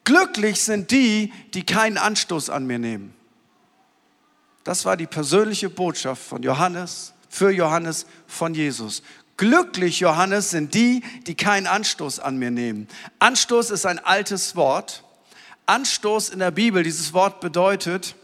glücklich 0.04 0.62
sind 0.62 0.92
die, 0.92 1.34
die 1.54 1.66
keinen 1.66 1.98
Anstoß 1.98 2.50
an 2.50 2.66
mir 2.66 2.80
nehmen. 2.80 3.14
Das 4.64 4.86
war 4.86 4.98
die 4.98 5.08
persönliche 5.08 5.70
Botschaft 5.70 6.22
von 6.22 6.44
Johannes, 6.44 7.14
für 7.30 7.50
Johannes 7.50 8.06
von 8.28 8.54
Jesus. 8.54 9.04
Glücklich, 9.38 10.02
Johannes, 10.02 10.52
sind 10.52 10.74
die, 10.74 11.02
die 11.28 11.36
keinen 11.36 11.66
Anstoß 11.66 12.20
an 12.20 12.38
mir 12.38 12.52
nehmen. 12.52 12.88
Anstoß 13.20 13.72
ist 13.72 13.86
ein 13.86 14.00
altes 14.00 14.58
Wort. 14.58 15.04
Anstoß 15.66 16.30
in 16.30 16.40
der 16.40 16.52
Bibel, 16.52 16.84
dieses 16.84 17.14
Wort 17.14 17.40
bedeutet 17.40 18.16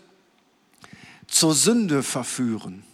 zur 1.35 1.53
Sünde 1.53 2.01
verführen. 2.01 2.85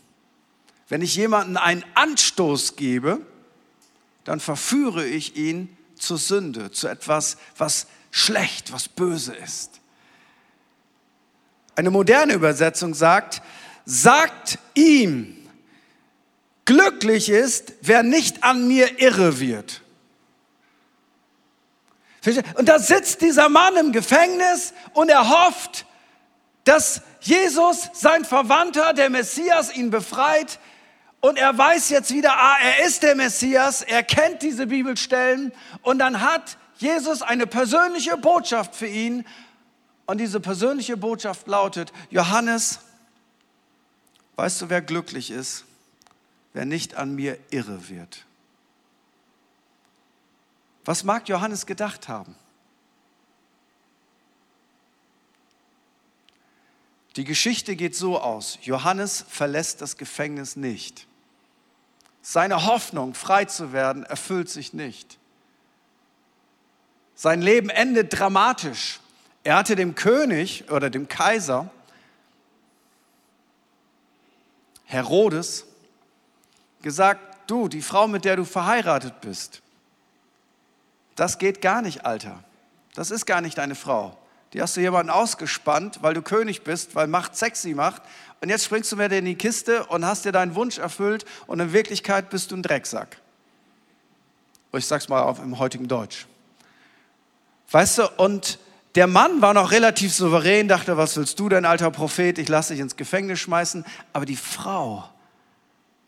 Wenn 0.89 1.03
ich 1.03 1.15
jemanden 1.15 1.57
einen 1.57 1.85
Anstoß 1.93 2.75
gebe, 2.75 3.23
dann 4.23 4.39
verführe 4.39 5.05
ich 5.05 5.35
ihn 5.35 5.77
zur 5.95 6.17
Sünde, 6.17 6.71
zu 6.71 6.87
etwas, 6.87 7.37
was 7.55 7.85
schlecht, 8.09 8.73
was 8.73 8.87
böse 8.87 9.35
ist. 9.35 9.79
Eine 11.75 11.91
moderne 11.91 12.33
Übersetzung 12.33 12.95
sagt, 12.95 13.43
sagt 13.85 14.57
ihm, 14.73 15.37
Glücklich 16.65 17.29
ist, 17.29 17.73
wer 17.81 18.01
nicht 18.01 18.43
an 18.43 18.67
mir 18.67 18.99
irre 18.99 19.39
wird. 19.39 19.81
Und 22.55 22.69
da 22.69 22.79
sitzt 22.79 23.21
dieser 23.21 23.49
Mann 23.49 23.75
im 23.77 23.91
Gefängnis 23.91 24.73
und 24.93 25.09
er 25.09 25.27
hofft, 25.29 25.85
dass 26.63 27.01
Jesus, 27.21 27.89
sein 27.93 28.25
Verwandter, 28.25 28.93
der 28.93 29.09
Messias, 29.09 29.75
ihn 29.75 29.89
befreit. 29.89 30.59
Und 31.19 31.37
er 31.37 31.57
weiß 31.57 31.89
jetzt 31.89 32.13
wieder, 32.13 32.33
ah, 32.33 32.57
er 32.61 32.85
ist 32.85 33.03
der 33.03 33.15
Messias, 33.15 33.81
er 33.81 34.03
kennt 34.03 34.41
diese 34.41 34.67
Bibelstellen. 34.67 35.51
Und 35.81 35.99
dann 35.99 36.21
hat 36.21 36.57
Jesus 36.77 37.21
eine 37.21 37.47
persönliche 37.47 38.17
Botschaft 38.17 38.75
für 38.75 38.87
ihn. 38.87 39.25
Und 40.05 40.19
diese 40.19 40.39
persönliche 40.39 40.97
Botschaft 40.97 41.47
lautet, 41.47 41.93
Johannes, 42.09 42.79
weißt 44.35 44.61
du, 44.63 44.69
wer 44.69 44.81
glücklich 44.81 45.31
ist? 45.31 45.65
wer 46.53 46.65
nicht 46.65 46.95
an 46.95 47.15
mir 47.15 47.37
irre 47.49 47.89
wird. 47.89 48.25
Was 50.83 51.03
mag 51.03 51.29
Johannes 51.29 51.65
gedacht 51.65 52.07
haben? 52.07 52.35
Die 57.15 57.25
Geschichte 57.25 57.75
geht 57.75 57.95
so 57.95 58.19
aus. 58.19 58.57
Johannes 58.61 59.25
verlässt 59.27 59.81
das 59.81 59.97
Gefängnis 59.97 60.55
nicht. 60.55 61.07
Seine 62.21 62.65
Hoffnung, 62.65 63.13
frei 63.13 63.45
zu 63.45 63.73
werden, 63.73 64.03
erfüllt 64.03 64.49
sich 64.49 64.73
nicht. 64.73 65.17
Sein 67.15 67.41
Leben 67.41 67.69
endet 67.69 68.17
dramatisch. 68.17 68.99
Er 69.43 69.55
hatte 69.55 69.75
dem 69.75 69.95
König 69.95 70.69
oder 70.71 70.89
dem 70.89 71.07
Kaiser 71.07 71.69
Herodes 74.85 75.65
gesagt, 76.81 77.49
du, 77.49 77.67
die 77.67 77.81
Frau, 77.81 78.07
mit 78.07 78.25
der 78.25 78.35
du 78.35 78.45
verheiratet 78.45 79.21
bist, 79.21 79.61
das 81.15 81.37
geht 81.37 81.61
gar 81.61 81.81
nicht, 81.81 82.05
Alter. 82.05 82.43
Das 82.93 83.11
ist 83.11 83.25
gar 83.25 83.41
nicht 83.41 83.57
deine 83.57 83.75
Frau. 83.75 84.17
Die 84.53 84.61
hast 84.61 84.75
du 84.75 84.81
jemanden 84.81 85.09
ausgespannt, 85.09 85.99
weil 86.01 86.13
du 86.13 86.21
König 86.21 86.63
bist, 86.63 86.95
weil 86.95 87.07
Macht 87.07 87.35
sexy 87.37 87.73
macht. 87.73 88.01
Und 88.41 88.49
jetzt 88.49 88.65
springst 88.65 88.91
du 88.91 88.95
mir 88.95 89.11
in 89.11 89.25
die 89.25 89.35
Kiste 89.35 89.85
und 89.85 90.05
hast 90.05 90.25
dir 90.25 90.31
deinen 90.31 90.55
Wunsch 90.55 90.77
erfüllt 90.77 91.25
und 91.47 91.59
in 91.59 91.73
Wirklichkeit 91.73 92.29
bist 92.29 92.51
du 92.51 92.57
ein 92.57 92.63
Drecksack. 92.63 93.17
Ich 94.73 94.85
sag's 94.85 95.09
mal 95.09 95.21
auf 95.21 95.39
im 95.39 95.59
heutigen 95.59 95.87
Deutsch. 95.87 96.27
Weißt 97.69 97.99
du, 97.99 98.09
und 98.17 98.59
der 98.95 99.07
Mann 99.07 99.41
war 99.41 99.53
noch 99.53 99.71
relativ 99.71 100.13
souverän, 100.13 100.67
dachte, 100.67 100.97
was 100.97 101.15
willst 101.15 101.39
du 101.39 101.47
denn, 101.47 101.65
alter 101.65 101.91
Prophet, 101.91 102.37
ich 102.37 102.49
lasse 102.49 102.73
dich 102.73 102.81
ins 102.81 102.97
Gefängnis 102.97 103.39
schmeißen. 103.39 103.85
Aber 104.11 104.25
die 104.25 104.35
Frau, 104.35 105.07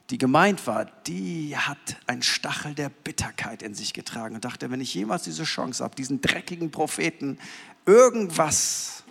die 0.09 0.17
gemeint 0.17 0.67
war, 0.67 0.85
die 1.07 1.55
hat 1.55 1.77
einen 2.07 2.23
Stachel 2.23 2.75
der 2.75 2.89
Bitterkeit 2.89 3.61
in 3.61 3.73
sich 3.73 3.93
getragen 3.93 4.35
und 4.35 4.43
dachte, 4.43 4.69
wenn 4.69 4.81
ich 4.81 4.93
jemals 4.93 5.23
diese 5.23 5.45
Chance 5.45 5.83
habe, 5.83 5.95
diesen 5.95 6.19
dreckigen 6.19 6.71
Propheten 6.71 7.39
irgendwas 7.85 9.03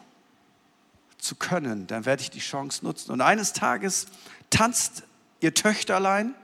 zu 1.19 1.37
können, 1.37 1.87
dann 1.87 2.05
werde 2.05 2.23
ich 2.23 2.31
die 2.31 2.41
Chance 2.41 2.85
nutzen. 2.85 3.13
Und 3.13 3.21
eines 3.21 3.53
Tages 3.53 4.07
tanzt 4.51 5.05
ihr 5.41 5.55
Töchterlein 5.55 6.35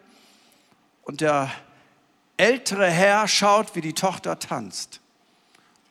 und 1.02 1.20
der 1.20 1.50
ältere 2.36 2.88
Herr 2.88 3.26
schaut, 3.28 3.74
wie 3.74 3.80
die 3.80 3.92
Tochter 3.92 4.38
tanzt. 4.38 5.00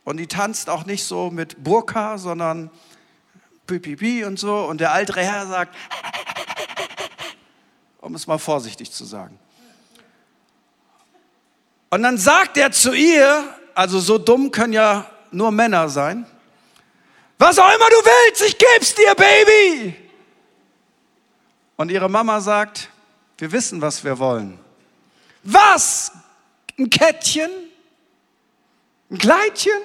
Und 0.04 0.16
die 0.16 0.26
tanzt 0.26 0.70
auch 0.70 0.86
nicht 0.86 1.04
so 1.04 1.30
mit 1.30 1.62
Burka, 1.62 2.16
sondern 2.16 2.70
Pipipi 3.66 4.24
und 4.24 4.38
so. 4.38 4.64
Und 4.64 4.80
der 4.80 4.94
ältere 4.94 5.20
Herr 5.20 5.46
sagt, 5.46 5.76
um 8.00 8.14
es 8.14 8.26
mal 8.26 8.38
vorsichtig 8.38 8.90
zu 8.90 9.04
sagen. 9.04 9.38
Und 11.90 12.02
dann 12.02 12.16
sagt 12.16 12.56
er 12.56 12.72
zu 12.72 12.92
ihr, 12.92 13.54
also 13.74 14.00
so 14.00 14.16
dumm 14.16 14.50
können 14.50 14.72
ja 14.72 15.10
nur 15.30 15.50
Männer 15.50 15.88
sein, 15.88 16.26
was 17.38 17.58
auch 17.58 17.72
immer 17.74 17.88
du 17.88 17.96
willst, 17.96 18.42
ich 18.42 18.58
geb's 18.58 18.94
dir, 18.94 19.14
Baby. 19.14 19.96
Und 21.76 21.90
ihre 21.90 22.08
Mama 22.08 22.40
sagt, 22.40 22.90
wir 23.38 23.52
wissen, 23.52 23.80
was 23.80 24.02
wir 24.02 24.18
wollen. 24.18 24.58
Was? 25.44 26.10
Ein 26.76 26.90
Kettchen? 26.90 27.50
Ein 29.10 29.18
Kleidchen? 29.18 29.80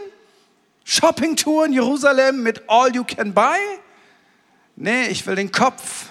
Shoppingtour 0.83 1.67
in 1.67 1.73
Jerusalem 1.73 2.43
mit 2.43 2.63
All 2.67 2.93
You 2.93 3.03
Can 3.03 3.33
Buy? 3.33 3.57
Nee, 4.75 5.07
ich 5.07 5.25
will 5.27 5.35
den 5.35 5.51
Kopf 5.51 6.09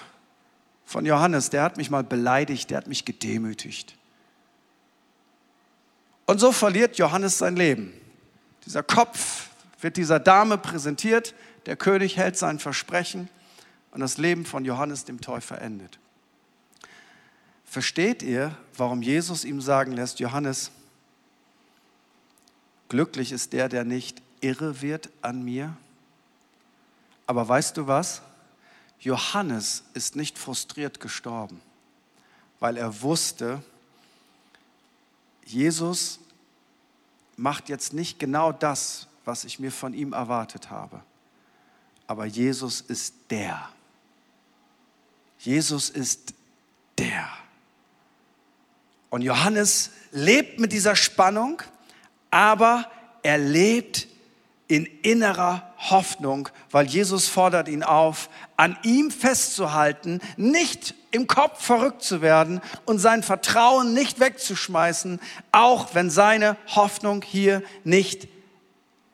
von 0.85 1.05
Johannes, 1.05 1.49
der 1.49 1.63
hat 1.63 1.77
mich 1.77 1.89
mal 1.89 2.03
beleidigt, 2.03 2.69
der 2.69 2.77
hat 2.77 2.87
mich 2.87 3.03
gedemütigt. 3.03 3.95
Und 6.25 6.39
so 6.39 6.51
verliert 6.51 6.97
Johannes 6.97 7.37
sein 7.37 7.55
Leben. 7.55 7.93
Dieser 8.65 8.83
Kopf 8.83 9.49
wird 9.81 9.97
dieser 9.97 10.19
Dame 10.19 10.57
präsentiert, 10.57 11.33
der 11.65 11.75
König 11.75 12.17
hält 12.17 12.37
sein 12.37 12.59
Versprechen 12.59 13.29
und 13.91 13.99
das 13.99 14.17
Leben 14.17 14.45
von 14.45 14.65
Johannes 14.65 15.05
dem 15.05 15.21
Täufer 15.21 15.61
endet. 15.61 15.99
Versteht 17.65 18.21
ihr, 18.21 18.55
warum 18.77 19.01
Jesus 19.01 19.45
ihm 19.45 19.59
sagen 19.59 19.93
lässt, 19.93 20.19
Johannes, 20.19 20.71
glücklich 22.89 23.31
ist 23.31 23.53
der, 23.53 23.69
der 23.69 23.83
nicht 23.83 24.21
irre 24.41 24.81
wird 24.81 25.09
an 25.21 25.43
mir? 25.43 25.75
Aber 27.25 27.47
weißt 27.47 27.77
du 27.77 27.87
was? 27.87 28.21
Johannes 28.99 29.83
ist 29.93 30.15
nicht 30.15 30.37
frustriert 30.37 30.99
gestorben, 30.99 31.61
weil 32.59 32.77
er 32.77 33.01
wusste, 33.01 33.61
Jesus 35.45 36.19
macht 37.35 37.69
jetzt 37.69 37.93
nicht 37.93 38.19
genau 38.19 38.51
das, 38.51 39.07
was 39.25 39.45
ich 39.45 39.59
mir 39.59 39.71
von 39.71 39.93
ihm 39.93 40.13
erwartet 40.13 40.69
habe. 40.69 41.01
Aber 42.07 42.25
Jesus 42.25 42.81
ist 42.81 43.15
der. 43.29 43.69
Jesus 45.39 45.89
ist 45.89 46.33
der. 46.97 47.27
Und 49.09 49.21
Johannes 49.21 49.91
lebt 50.11 50.59
mit 50.59 50.71
dieser 50.71 50.95
Spannung, 50.95 51.61
aber 52.31 52.89
er 53.21 53.37
lebt 53.37 54.07
in 54.67 54.85
innerer 54.85 55.73
Hoffnung, 55.77 56.49
weil 56.71 56.87
Jesus 56.87 57.27
fordert 57.27 57.67
ihn 57.67 57.83
auf, 57.83 58.29
an 58.57 58.77
ihm 58.83 59.11
festzuhalten, 59.11 60.19
nicht 60.37 60.95
im 61.13 61.27
Kopf 61.27 61.63
verrückt 61.63 62.01
zu 62.01 62.21
werden 62.21 62.59
und 62.85 62.97
sein 62.97 63.23
Vertrauen 63.23 63.93
nicht 63.93 64.19
wegzuschmeißen, 64.19 65.19
auch 65.51 65.93
wenn 65.93 66.09
seine 66.09 66.57
Hoffnung 66.67 67.21
hier 67.21 67.61
nicht 67.83 68.27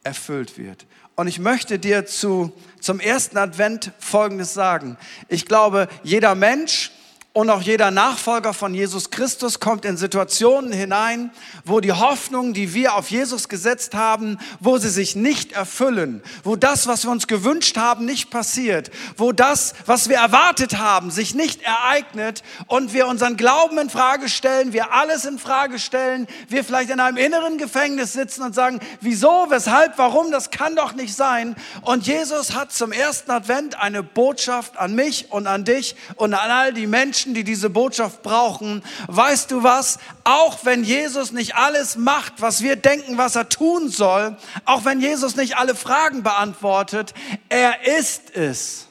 erfüllt 0.03 0.57
wird. 0.57 0.87
Und 1.15 1.27
ich 1.27 1.39
möchte 1.39 1.77
dir 1.77 2.05
zu, 2.05 2.53
zum 2.79 3.01
ersten 3.01 3.37
Advent 3.37 3.91
Folgendes 3.99 4.53
sagen. 4.53 4.97
Ich 5.27 5.45
glaube, 5.45 5.89
jeder 6.01 6.33
Mensch 6.33 6.91
und 7.39 7.49
auch 7.49 7.61
jeder 7.61 7.89
Nachfolger 7.89 8.53
von 8.53 8.73
Jesus 8.73 9.11
Christus 9.11 9.61
kommt 9.61 9.85
in 9.85 9.95
Situationen 9.95 10.73
hinein, 10.73 11.31
wo 11.63 11.79
die 11.79 11.93
Hoffnung, 11.93 12.53
die 12.53 12.73
wir 12.73 12.95
auf 12.95 13.09
Jesus 13.09 13.47
gesetzt 13.47 13.95
haben, 13.95 14.37
wo 14.59 14.77
sie 14.77 14.89
sich 14.89 15.15
nicht 15.15 15.53
erfüllen, 15.53 16.21
wo 16.43 16.57
das, 16.57 16.87
was 16.87 17.05
wir 17.05 17.11
uns 17.11 17.27
gewünscht 17.27 17.77
haben, 17.77 18.03
nicht 18.03 18.29
passiert, 18.29 18.91
wo 19.15 19.31
das, 19.31 19.73
was 19.85 20.09
wir 20.09 20.17
erwartet 20.17 20.79
haben, 20.79 21.11
sich 21.11 21.33
nicht 21.33 21.61
ereignet 21.61 22.43
und 22.67 22.93
wir 22.93 23.07
unseren 23.07 23.37
Glauben 23.37 23.77
in 23.77 23.89
Frage 23.89 24.27
stellen, 24.27 24.73
wir 24.73 24.91
alles 24.91 25.23
in 25.23 25.39
Frage 25.39 25.79
stellen, 25.79 26.27
wir 26.49 26.65
vielleicht 26.65 26.89
in 26.89 26.99
einem 26.99 27.15
inneren 27.15 27.57
Gefängnis 27.57 28.11
sitzen 28.11 28.41
und 28.41 28.53
sagen, 28.53 28.81
wieso, 28.99 29.45
weshalb, 29.47 29.97
warum, 29.97 30.29
das 30.31 30.51
kann 30.51 30.75
doch 30.75 30.93
nicht 30.93 31.15
sein. 31.15 31.55
Und 31.83 32.05
Jesus 32.05 32.53
hat 32.53 32.73
zum 32.73 32.91
ersten 32.91 33.31
Advent 33.31 33.79
eine 33.79 34.03
Botschaft 34.03 34.77
an 34.77 34.93
mich 34.93 35.31
und 35.31 35.47
an 35.47 35.63
dich 35.63 35.95
und 36.17 36.33
an 36.33 36.51
all 36.51 36.73
die 36.73 36.85
Menschen, 36.85 37.28
Menschen, 37.29 37.33
die 37.33 37.43
diese 37.43 37.69
Botschaft 37.69 38.23
brauchen. 38.23 38.83
Weißt 39.07 39.51
du 39.51 39.63
was? 39.63 39.99
Auch 40.23 40.65
wenn 40.65 40.83
Jesus 40.83 41.31
nicht 41.31 41.55
alles 41.55 41.95
macht, 41.95 42.33
was 42.41 42.61
wir 42.61 42.75
denken, 42.75 43.17
was 43.17 43.35
er 43.35 43.49
tun 43.49 43.89
soll, 43.89 44.37
auch 44.65 44.85
wenn 44.85 44.99
Jesus 44.99 45.35
nicht 45.35 45.57
alle 45.57 45.75
Fragen 45.75 46.23
beantwortet, 46.23 47.13
er 47.49 47.85
ist 47.99 48.35
es. 48.35 48.87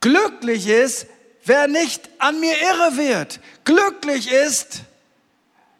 Glücklich 0.00 0.66
ist, 0.66 1.06
wer 1.44 1.68
nicht 1.68 2.08
an 2.18 2.40
mir 2.40 2.54
irre 2.54 2.96
wird. 2.96 3.40
Glücklich 3.64 4.32
ist, 4.32 4.82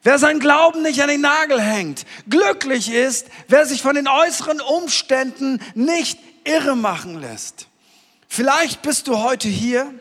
wer 0.02 0.18
sein 0.18 0.40
Glauben 0.40 0.82
nicht 0.82 1.02
an 1.02 1.08
den 1.08 1.22
Nagel 1.22 1.60
hängt. 1.60 2.04
Glücklich 2.28 2.92
ist, 2.92 3.28
wer 3.48 3.64
sich 3.64 3.80
von 3.80 3.94
den 3.94 4.08
äußeren 4.08 4.60
Umständen 4.60 5.60
nicht 5.74 6.18
irre 6.44 6.76
machen 6.76 7.20
lässt. 7.20 7.69
Vielleicht 8.32 8.82
bist 8.82 9.08
du 9.08 9.18
heute 9.18 9.48
hier 9.48 9.92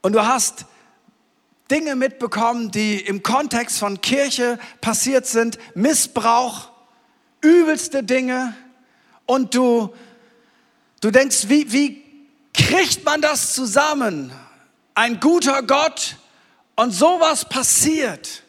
und 0.00 0.14
du 0.14 0.26
hast 0.26 0.66
Dinge 1.70 1.94
mitbekommen, 1.94 2.72
die 2.72 2.96
im 2.98 3.22
Kontext 3.22 3.78
von 3.78 4.00
Kirche 4.00 4.58
passiert 4.80 5.26
sind, 5.26 5.58
Missbrauch, 5.76 6.72
übelste 7.40 8.02
Dinge 8.02 8.56
und 9.26 9.54
du, 9.54 9.94
du 11.00 11.12
denkst, 11.12 11.48
wie, 11.48 11.70
wie 11.70 12.02
kriegt 12.52 13.04
man 13.04 13.22
das 13.22 13.54
zusammen? 13.54 14.32
Ein 14.96 15.20
guter 15.20 15.62
Gott 15.62 16.16
und 16.74 16.90
sowas 16.90 17.48
passiert. 17.48 18.42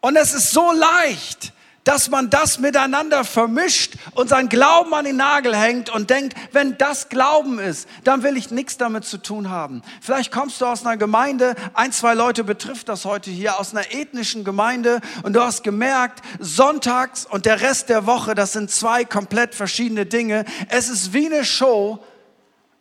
Und 0.00 0.14
es 0.14 0.32
ist 0.32 0.52
so 0.52 0.70
leicht, 0.70 1.52
dass 1.84 2.10
man 2.10 2.28
das 2.30 2.58
miteinander 2.58 3.24
vermischt 3.24 3.94
und 4.12 4.28
sein 4.28 4.48
Glauben 4.48 4.92
an 4.92 5.04
den 5.04 5.16
Nagel 5.16 5.56
hängt 5.56 5.90
und 5.90 6.10
denkt, 6.10 6.34
wenn 6.52 6.76
das 6.76 7.08
Glauben 7.08 7.58
ist, 7.58 7.88
dann 8.04 8.22
will 8.22 8.36
ich 8.36 8.50
nichts 8.50 8.76
damit 8.76 9.04
zu 9.04 9.18
tun 9.18 9.50
haben. 9.50 9.82
Vielleicht 10.00 10.30
kommst 10.30 10.60
du 10.60 10.66
aus 10.66 10.84
einer 10.84 10.96
Gemeinde, 10.96 11.54
ein, 11.74 11.92
zwei 11.92 12.14
Leute 12.14 12.44
betrifft 12.44 12.88
das 12.88 13.04
heute 13.04 13.30
hier, 13.30 13.58
aus 13.58 13.72
einer 13.72 13.92
ethnischen 13.92 14.44
Gemeinde 14.44 15.00
und 15.22 15.34
du 15.34 15.40
hast 15.40 15.62
gemerkt, 15.62 16.22
sonntags 16.38 17.24
und 17.24 17.46
der 17.46 17.60
Rest 17.60 17.88
der 17.88 18.06
Woche, 18.06 18.34
das 18.34 18.52
sind 18.52 18.70
zwei 18.70 19.04
komplett 19.04 19.54
verschiedene 19.54 20.06
Dinge. 20.06 20.44
Es 20.68 20.88
ist 20.88 21.12
wie 21.12 21.26
eine 21.26 21.44
Show, 21.44 22.04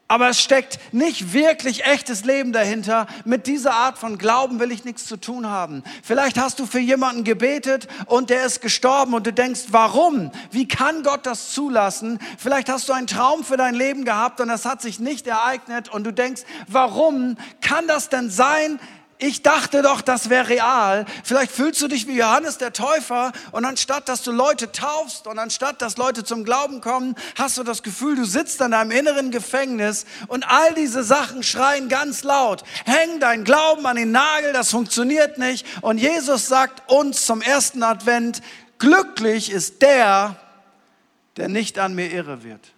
aber 0.09 0.29
es 0.29 0.41
steckt 0.41 0.79
nicht 0.91 1.33
wirklich 1.33 1.85
echtes 1.85 2.25
Leben 2.25 2.51
dahinter. 2.51 3.05
Mit 3.25 3.45
dieser 3.45 3.75
Art 3.75 3.99
von 3.99 4.17
Glauben 4.17 4.59
will 4.59 4.71
ich 4.71 4.83
nichts 4.83 5.05
zu 5.05 5.17
tun 5.17 5.47
haben. 5.47 5.83
Vielleicht 6.03 6.39
hast 6.39 6.59
du 6.59 6.65
für 6.65 6.79
jemanden 6.79 7.23
gebetet 7.23 7.87
und 8.07 8.31
der 8.31 8.43
ist 8.43 8.59
gestorben 8.59 9.13
und 9.13 9.27
du 9.27 9.31
denkst, 9.31 9.65
warum? 9.69 10.31
Wie 10.49 10.67
kann 10.67 11.03
Gott 11.03 11.27
das 11.27 11.53
zulassen? 11.53 12.17
Vielleicht 12.39 12.69
hast 12.69 12.89
du 12.89 12.93
einen 12.93 13.05
Traum 13.05 13.43
für 13.43 13.55
dein 13.55 13.75
Leben 13.75 14.03
gehabt 14.03 14.41
und 14.41 14.47
das 14.47 14.65
hat 14.65 14.81
sich 14.81 14.99
nicht 14.99 15.27
ereignet 15.27 15.89
und 15.89 16.05
du 16.05 16.11
denkst, 16.11 16.41
warum 16.67 17.37
kann 17.61 17.85
das 17.85 18.09
denn 18.09 18.31
sein? 18.31 18.79
Ich 19.21 19.43
dachte 19.43 19.81
doch, 19.81 19.99
das 19.99 20.29
wäre 20.29 20.47
real. 20.47 21.05
Vielleicht 21.25 21.51
fühlst 21.51 21.81
du 21.81 21.89
dich 21.89 22.07
wie 22.07 22.15
Johannes 22.15 22.57
der 22.57 22.71
Täufer 22.71 23.33
und 23.51 23.65
anstatt, 23.65 24.07
dass 24.07 24.23
du 24.23 24.31
Leute 24.31 24.71
taufst 24.71 25.27
und 25.27 25.37
anstatt, 25.39 25.81
dass 25.81 25.97
Leute 25.97 26.23
zum 26.23 26.45
Glauben 26.45 26.79
kommen, 26.79 27.15
hast 27.37 27.57
du 27.57 27.63
das 27.63 27.83
Gefühl, 27.83 28.15
du 28.15 28.23
sitzt 28.23 28.61
an 28.61 28.71
deinem 28.71 28.91
inneren 28.91 29.29
Gefängnis 29.29 30.05
und 30.27 30.49
all 30.49 30.73
diese 30.73 31.03
Sachen 31.03 31.43
schreien 31.43 31.89
ganz 31.89 32.23
laut. 32.23 32.63
Häng 32.85 33.19
dein 33.19 33.43
Glauben 33.43 33.85
an 33.85 33.97
den 33.97 34.11
Nagel, 34.11 34.53
das 34.53 34.71
funktioniert 34.71 35.37
nicht. 35.37 35.65
Und 35.81 35.97
Jesus 35.97 36.47
sagt 36.47 36.89
uns 36.89 37.25
zum 37.25 37.41
ersten 37.41 37.83
Advent, 37.83 38.41
glücklich 38.77 39.51
ist 39.51 39.81
der, 39.81 40.37
der 41.35 41.49
nicht 41.49 41.77
an 41.77 41.93
mir 41.93 42.09
irre 42.09 42.43
wird. 42.43 42.71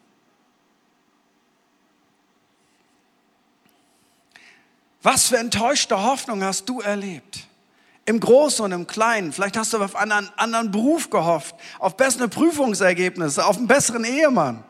Was 5.04 5.28
für 5.28 5.38
enttäuschte 5.38 6.02
Hoffnung 6.02 6.44
hast 6.44 6.70
du 6.70 6.82
erlebt? 6.82 7.48
Im 8.06 8.20
Großen 8.20 8.64
und 8.66 8.72
im 8.72 8.88
Kleinen. 8.88 9.32
Vielleicht 9.32 9.58
hast 9.58 9.74
du 9.74 9.82
auf 9.82 9.96
einen 9.96 10.12
anderen 10.12 10.72
Beruf 10.72 11.10
gehofft, 11.10 11.56
auf 11.80 11.98
bessere 11.98 12.28
Prüfungsergebnisse, 12.28 13.46
auf 13.46 13.58
einen 13.58 13.68
besseren 13.68 14.04
Ehemann, 14.04 14.64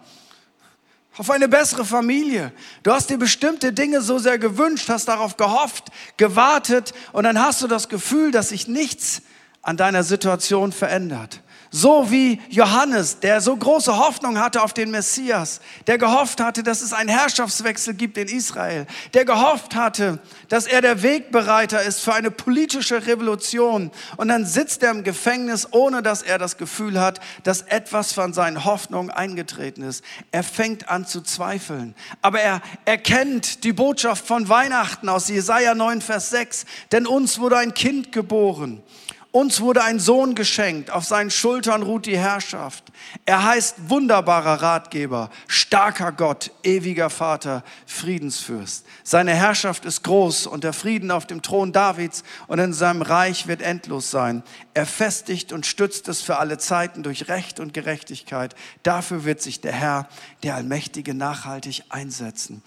auf 1.17 1.29
eine 1.29 1.47
bessere 1.47 1.85
Familie. 1.85 2.51
Du 2.83 2.91
hast 2.91 3.09
dir 3.09 3.17
bestimmte 3.17 3.73
Dinge 3.73 4.01
so 4.01 4.19
sehr 4.19 4.37
gewünscht, 4.37 4.89
hast 4.89 5.07
darauf 5.07 5.37
gehofft, 5.37 5.89
gewartet 6.17 6.93
und 7.13 7.23
dann 7.23 7.39
hast 7.39 7.61
du 7.61 7.67
das 7.67 7.89
Gefühl, 7.89 8.31
dass 8.31 8.49
sich 8.49 8.67
nichts 8.67 9.21
an 9.61 9.77
deiner 9.77 10.03
Situation 10.03 10.71
verändert. 10.71 11.41
So 11.73 12.11
wie 12.11 12.41
Johannes, 12.49 13.21
der 13.21 13.39
so 13.39 13.55
große 13.55 13.97
Hoffnung 13.97 14.37
hatte 14.37 14.61
auf 14.61 14.73
den 14.73 14.91
Messias, 14.91 15.61
der 15.87 15.97
gehofft 15.97 16.41
hatte, 16.41 16.63
dass 16.63 16.81
es 16.81 16.91
einen 16.91 17.07
Herrschaftswechsel 17.07 17.93
gibt 17.93 18.17
in 18.17 18.27
Israel, 18.27 18.85
der 19.13 19.23
gehofft 19.23 19.73
hatte, 19.73 20.19
dass 20.49 20.67
er 20.67 20.81
der 20.81 21.01
Wegbereiter 21.01 21.81
ist 21.81 22.01
für 22.01 22.13
eine 22.13 22.29
politische 22.29 23.07
Revolution. 23.07 23.89
Und 24.17 24.27
dann 24.27 24.45
sitzt 24.45 24.83
er 24.83 24.91
im 24.91 25.05
Gefängnis, 25.05 25.69
ohne 25.71 26.03
dass 26.03 26.23
er 26.23 26.37
das 26.37 26.57
Gefühl 26.57 26.99
hat, 26.99 27.21
dass 27.43 27.61
etwas 27.61 28.11
von 28.11 28.33
seinen 28.33 28.65
Hoffnungen 28.65 29.09
eingetreten 29.09 29.83
ist. 29.83 30.03
Er 30.31 30.43
fängt 30.43 30.89
an 30.89 31.07
zu 31.07 31.21
zweifeln. 31.21 31.95
Aber 32.21 32.41
er 32.41 32.61
erkennt 32.83 33.63
die 33.63 33.71
Botschaft 33.71 34.27
von 34.27 34.49
Weihnachten 34.49 35.07
aus 35.07 35.29
Jesaja 35.29 35.73
9, 35.73 36.01
Vers 36.01 36.31
6. 36.31 36.65
Denn 36.91 37.07
uns 37.07 37.39
wurde 37.39 37.57
ein 37.59 37.73
Kind 37.73 38.11
geboren. 38.11 38.83
Uns 39.33 39.61
wurde 39.61 39.81
ein 39.81 39.99
Sohn 39.99 40.35
geschenkt, 40.35 40.91
auf 40.91 41.05
seinen 41.05 41.31
Schultern 41.31 41.83
ruht 41.83 42.05
die 42.05 42.17
Herrschaft. 42.17 42.91
Er 43.25 43.45
heißt 43.45 43.89
wunderbarer 43.89 44.61
Ratgeber, 44.61 45.29
starker 45.47 46.11
Gott, 46.11 46.51
ewiger 46.63 47.09
Vater, 47.09 47.63
Friedensfürst. 47.85 48.85
Seine 49.05 49.33
Herrschaft 49.33 49.85
ist 49.85 50.03
groß 50.03 50.47
und 50.47 50.65
der 50.65 50.73
Frieden 50.73 51.11
auf 51.11 51.27
dem 51.27 51.41
Thron 51.41 51.71
Davids 51.71 52.25
und 52.47 52.59
in 52.59 52.73
seinem 52.73 53.01
Reich 53.01 53.47
wird 53.47 53.61
endlos 53.61 54.11
sein. 54.11 54.43
Er 54.73 54.85
festigt 54.85 55.53
und 55.53 55.65
stützt 55.65 56.09
es 56.09 56.21
für 56.21 56.35
alle 56.35 56.57
Zeiten 56.57 57.01
durch 57.01 57.29
Recht 57.29 57.61
und 57.61 57.73
Gerechtigkeit. 57.73 58.53
Dafür 58.83 59.23
wird 59.23 59.41
sich 59.41 59.61
der 59.61 59.71
Herr, 59.71 60.09
der 60.43 60.55
Allmächtige, 60.55 61.13
nachhaltig 61.13 61.83
einsetzen. 61.87 62.61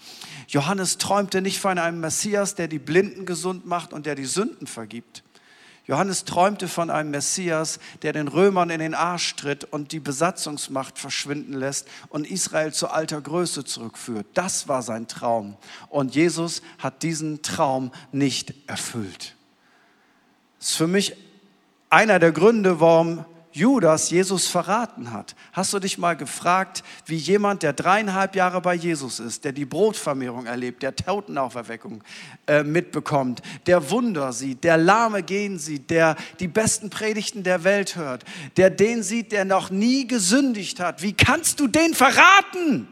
Johannes 0.47 0.97
träumte 0.97 1.43
nicht 1.43 1.59
von 1.59 1.77
einem 1.77 1.99
Messias, 1.99 2.55
der 2.55 2.67
die 2.67 2.79
Blinden 2.79 3.27
gesund 3.27 3.67
macht 3.67 3.93
und 3.93 4.07
der 4.07 4.15
die 4.15 4.25
Sünden 4.25 4.65
vergibt. 4.65 5.24
Johannes 5.87 6.25
träumte 6.25 6.67
von 6.67 6.89
einem 6.89 7.11
Messias, 7.11 7.79
der 8.01 8.11
den 8.11 8.27
Römern 8.27 8.71
in 8.71 8.79
den 8.79 8.95
Arsch 8.95 9.35
tritt 9.35 9.65
und 9.65 9.91
die 9.91 9.99
Besatzungsmacht 9.99 10.97
verschwinden 10.97 11.53
lässt 11.53 11.87
und 12.09 12.29
Israel 12.29 12.73
zu 12.73 12.89
alter 12.89 13.21
Größe 13.21 13.65
zurückführt. 13.65 14.25
Das 14.33 14.67
war 14.67 14.81
sein 14.81 15.07
Traum. 15.07 15.57
Und 15.89 16.15
Jesus 16.15 16.63
hat 16.79 17.03
diesen 17.03 17.43
Traum 17.43 17.91
nicht 18.11 18.53
erfüllt. 18.67 19.35
Das 20.59 20.69
ist 20.69 20.75
für 20.75 20.87
mich 20.87 21.15
einer 21.91 22.17
der 22.17 22.31
Gründe, 22.31 22.79
warum 22.79 23.23
Judas 23.55 24.09
Jesus 24.09 24.47
verraten 24.47 25.13
hat. 25.13 25.33
Hast 25.53 25.71
du 25.71 25.79
dich 25.79 25.97
mal 25.97 26.17
gefragt, 26.17 26.83
wie 27.05 27.15
jemand, 27.15 27.63
der 27.63 27.71
dreieinhalb 27.71 28.35
Jahre 28.35 28.59
bei 28.59 28.73
Jesus 28.73 29.21
ist, 29.21 29.45
der 29.45 29.53
die 29.53 29.63
Brotvermehrung 29.63 30.45
erlebt, 30.45 30.83
der 30.83 30.93
Totenauferweckung 30.93 32.03
äh, 32.47 32.63
mitbekommt, 32.63 33.41
der 33.65 33.89
Wunder 33.91 34.33
sieht, 34.33 34.65
der 34.65 34.75
Lahme 34.75 35.23
gehen 35.23 35.57
sieht, 35.57 35.89
der 35.89 36.17
die 36.41 36.49
besten 36.49 36.89
Predigten 36.89 37.43
der 37.43 37.63
Welt 37.63 37.95
hört, 37.95 38.25
der 38.57 38.69
den 38.69 39.03
sieht, 39.03 39.31
der 39.31 39.45
noch 39.45 39.69
nie 39.69 40.05
gesündigt 40.05 40.81
hat. 40.81 41.01
Wie 41.01 41.13
kannst 41.13 41.61
du 41.61 41.67
den 41.69 41.93
verraten? 41.93 42.89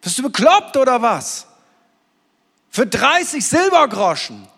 Bist 0.00 0.18
du 0.18 0.24
bekloppt 0.24 0.76
oder 0.76 1.02
was? 1.02 1.46
Für 2.68 2.84
30 2.84 3.46
Silbergroschen. 3.46 4.48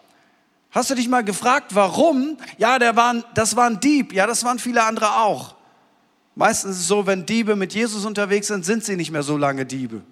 Hast 0.77 0.91
du 0.91 0.95
dich 0.95 1.09
mal 1.09 1.25
gefragt, 1.25 1.75
warum? 1.75 2.37
Ja, 2.59 2.79
der 2.79 2.97
war, 2.97 3.15
das 3.33 3.57
war 3.57 3.65
ein 3.65 3.81
Dieb. 3.81 4.12
Ja, 4.12 4.27
das 4.27 4.45
waren 4.45 4.59
viele 4.59 4.85
andere 4.85 5.23
auch. 5.23 5.55
Meistens 6.35 6.73
ist 6.73 6.83
es 6.83 6.87
so, 6.87 7.07
wenn 7.07 7.25
Diebe 7.25 7.57
mit 7.57 7.73
Jesus 7.73 8.05
unterwegs 8.05 8.49
sind, 8.49 8.67
sind 8.67 8.85
sie 8.85 8.95
nicht 8.95 9.11
mehr 9.11 9.23
so 9.23 9.39
lange 9.39 9.65
Diebe. 9.65 10.03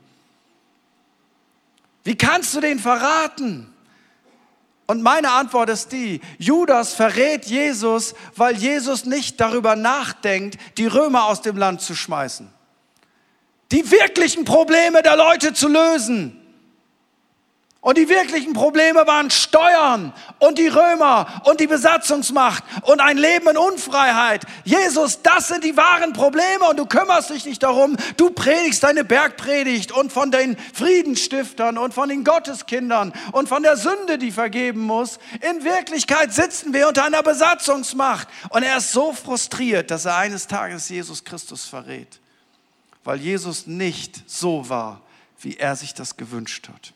Wie 2.02 2.16
kannst 2.16 2.54
du 2.54 2.62
den 2.62 2.78
verraten? 2.78 3.74
Und 4.86 5.02
meine 5.02 5.32
Antwort 5.32 5.68
ist 5.68 5.92
die, 5.92 6.22
Judas 6.38 6.94
verrät 6.94 7.44
Jesus, 7.44 8.14
weil 8.34 8.56
Jesus 8.56 9.04
nicht 9.04 9.38
darüber 9.42 9.76
nachdenkt, 9.76 10.56
die 10.78 10.86
Römer 10.86 11.24
aus 11.24 11.42
dem 11.42 11.58
Land 11.58 11.82
zu 11.82 11.94
schmeißen. 11.94 12.48
Die 13.70 13.90
wirklichen 13.90 14.46
Probleme 14.46 15.02
der 15.02 15.16
Leute 15.18 15.52
zu 15.52 15.68
lösen. 15.68 16.40
Und 17.84 17.98
die 17.98 18.08
wirklichen 18.08 18.54
Probleme 18.54 19.06
waren 19.06 19.30
Steuern 19.30 20.14
und 20.38 20.56
die 20.56 20.68
Römer 20.68 21.42
und 21.44 21.60
die 21.60 21.66
Besatzungsmacht 21.66 22.64
und 22.80 23.02
ein 23.02 23.18
Leben 23.18 23.46
in 23.46 23.58
Unfreiheit. 23.58 24.46
Jesus, 24.64 25.20
das 25.20 25.48
sind 25.48 25.64
die 25.64 25.76
wahren 25.76 26.14
Probleme 26.14 26.64
und 26.70 26.78
du 26.78 26.86
kümmerst 26.86 27.28
dich 27.28 27.44
nicht 27.44 27.62
darum. 27.62 27.98
Du 28.16 28.30
predigst 28.30 28.82
deine 28.84 29.04
Bergpredigt 29.04 29.92
und 29.92 30.14
von 30.14 30.30
den 30.30 30.56
Friedenstiftern 30.72 31.76
und 31.76 31.92
von 31.92 32.08
den 32.08 32.24
Gotteskindern 32.24 33.12
und 33.32 33.50
von 33.50 33.62
der 33.62 33.76
Sünde, 33.76 34.16
die 34.16 34.32
vergeben 34.32 34.80
muss. 34.80 35.18
In 35.42 35.62
Wirklichkeit 35.62 36.32
sitzen 36.32 36.72
wir 36.72 36.88
unter 36.88 37.04
einer 37.04 37.22
Besatzungsmacht 37.22 38.28
und 38.48 38.62
er 38.62 38.78
ist 38.78 38.92
so 38.92 39.12
frustriert, 39.12 39.90
dass 39.90 40.06
er 40.06 40.16
eines 40.16 40.46
Tages 40.46 40.88
Jesus 40.88 41.22
Christus 41.22 41.66
verrät, 41.66 42.18
weil 43.04 43.20
Jesus 43.20 43.66
nicht 43.66 44.22
so 44.26 44.70
war, 44.70 45.02
wie 45.38 45.58
er 45.58 45.76
sich 45.76 45.92
das 45.92 46.16
gewünscht 46.16 46.70
hat. 46.70 46.94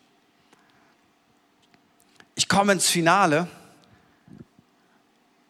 Ich 2.38 2.48
komme 2.48 2.72
ins 2.72 2.86
Finale 2.86 3.48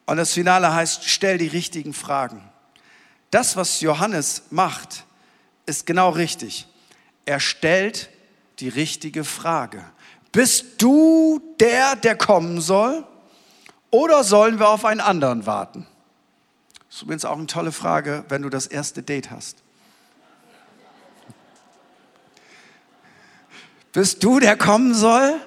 und 0.07 0.16
das 0.16 0.33
Finale 0.33 0.72
heißt, 0.72 1.05
stell 1.05 1.37
die 1.37 1.46
richtigen 1.46 1.92
Fragen. 1.92 2.42
Das, 3.31 3.57
was 3.57 3.83
Johannes 3.83 4.44
macht, 4.48 5.05
ist 5.66 5.85
genau 5.85 6.09
richtig. 6.09 6.66
Er 7.27 7.40
stellt 7.40 8.09
die 8.61 8.70
richtige 8.70 9.24
Frage. 9.24 9.85
Bist 10.33 10.81
du 10.81 11.42
der, 11.61 11.94
der 11.94 12.16
kommen 12.16 12.62
soll? 12.62 13.07
Oder 13.90 14.24
sollen 14.24 14.59
wir 14.59 14.70
auf 14.70 14.87
einen 14.87 15.03
anderen 15.03 15.44
warten? 15.44 15.87
Das 16.87 16.96
ist 16.96 17.03
übrigens 17.03 17.27
auch 17.27 17.37
eine 17.37 17.48
tolle 17.48 17.72
Frage, 17.72 18.24
wenn 18.31 18.40
du 18.40 18.48
das 18.48 18.66
erste 18.66 19.03
Date 19.03 19.31
hast. 19.31 19.59
Bist 23.92 24.24
du, 24.24 24.40
der 24.40 24.57
kommen 24.57 24.94
soll? 24.94 25.38